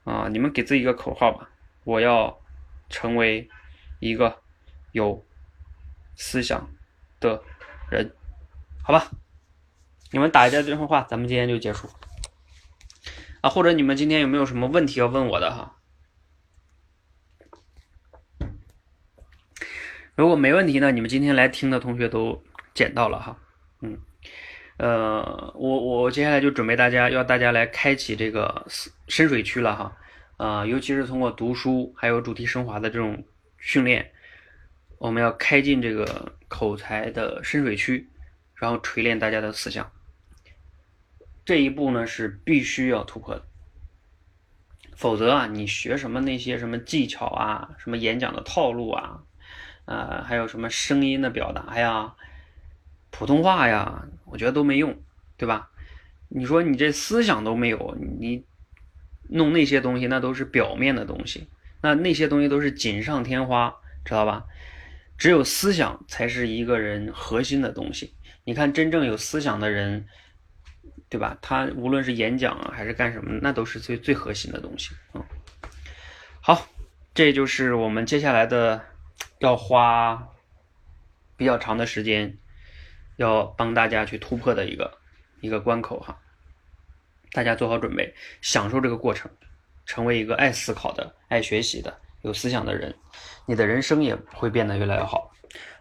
[0.04, 1.50] 啊，你们给自己一个口号吧，
[1.84, 2.40] 我要
[2.90, 3.50] 成为
[4.00, 4.38] 一个
[4.92, 5.26] 有
[6.16, 6.70] 思想
[7.20, 7.42] 的
[7.90, 8.12] 人，
[8.84, 9.12] 好吧，
[10.12, 11.88] 你们打一下这段话，咱们今天就结束。
[13.42, 15.78] 啊，或者你们今天有没有什么问题要问我的哈？
[20.16, 22.44] 如果没问题呢，你们今天来听的同学都
[22.74, 23.38] 捡到了哈，
[23.82, 24.00] 嗯。
[24.78, 28.66] 呃，我我接下来就准备大家要大家来开启这个
[29.08, 29.96] 深水区了哈，
[30.38, 33.24] 啊，尤其是通过读书还有主题升华的这种
[33.60, 34.12] 训练，
[34.98, 38.10] 我们要开进这个口才的深水区，
[38.62, 39.92] 然后锤炼大家的思想。
[41.44, 43.44] 这一步呢是必须要突破的，
[44.96, 49.24] 否则啊，你学什么那些什么技巧啊，什么演讲的套路啊，
[49.86, 52.14] 呃，还有什么声音的表达呀。
[53.10, 54.96] 普通话呀，我觉得都没用，
[55.38, 55.72] 对吧？
[56.30, 58.46] 你说你这思想都没有，你
[59.30, 61.48] 弄那些东西那都是表面的东西，
[61.82, 63.76] 那那些东西都是锦上添花，
[64.06, 64.46] 知道吧？
[65.18, 68.14] 只有思想才是一个人核心的东西。
[68.44, 70.08] 你看，真正有思想的人，
[71.10, 71.38] 对吧？
[71.42, 74.92] 他无论是演讲啊，还是干什么，那都是最最核心的东西。
[75.14, 75.24] 嗯，
[76.42, 76.68] 好，
[77.14, 78.84] 这就是我们接下来的
[79.40, 80.28] 要花
[81.38, 82.38] 比较长的时间。
[83.18, 84.98] 要帮大家去突破的一个
[85.42, 86.18] 一个关口哈，
[87.34, 89.30] 大家做好准备，享受这个过程，
[89.86, 92.96] 成为一个爱思考的、爱学习的、有思想的人，
[93.46, 95.32] 你的人生也会变得越来越好。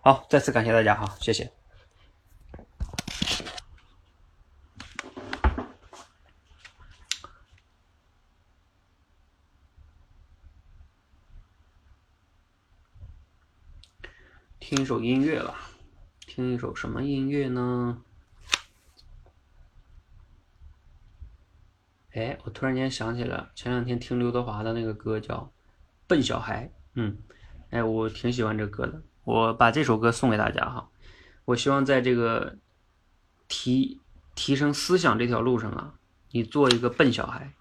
[0.03, 1.51] 好，再次感谢大家哈，谢谢。
[14.70, 15.68] 听一首音乐吧。
[16.28, 18.01] 听一首什么音乐呢？
[22.12, 25.38] 哎，我突然间想起来，前两天听刘德华的那个歌叫
[26.06, 27.18] 《笨小孩》，嗯，
[27.70, 30.88] 哎，我挺喜欢这歌的，我把这首歌送给大家哈。
[31.47, 32.56] 我希望在这个
[33.48, 34.01] 提
[34.36, 35.94] 提升思想这条路上啊，
[36.30, 37.52] 你做一个笨小孩。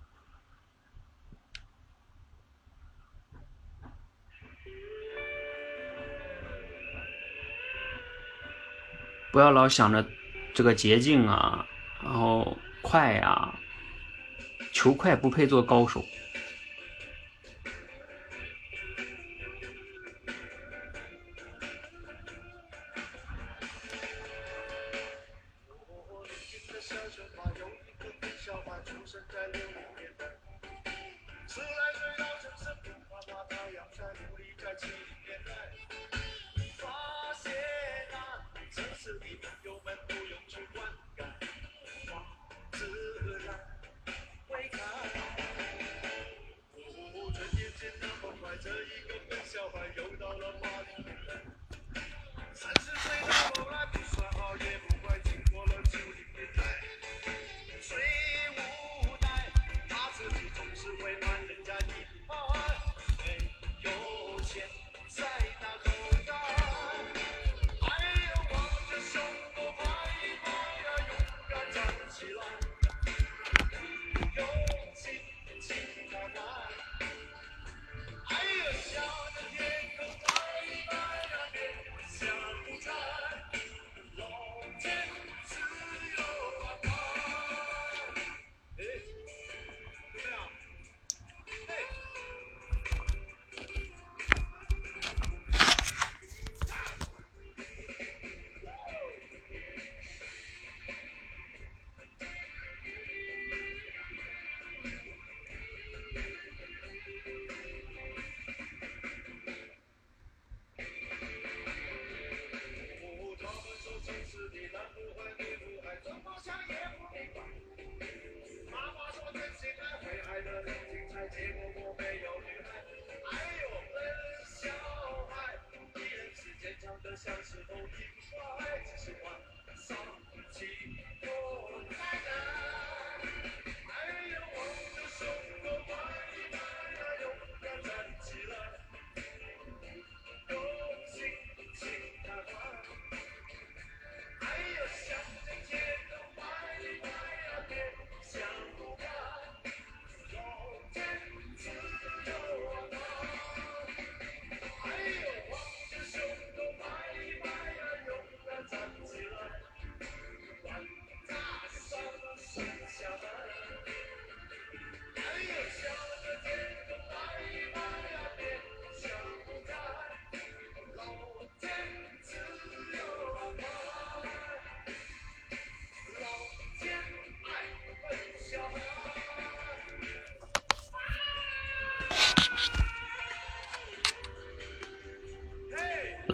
[9.39, 10.05] 不要老想着
[10.53, 11.65] 这个捷径啊，
[12.03, 13.49] 然后快呀，
[14.73, 16.03] 求快不配做高手。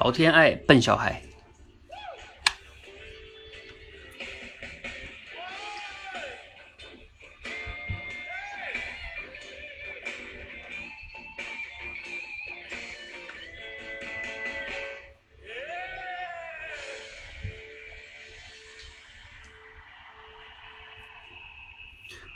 [0.05, 1.19] 老天爱笨小孩。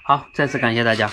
[0.03, 1.07] 好，再次感谢大家。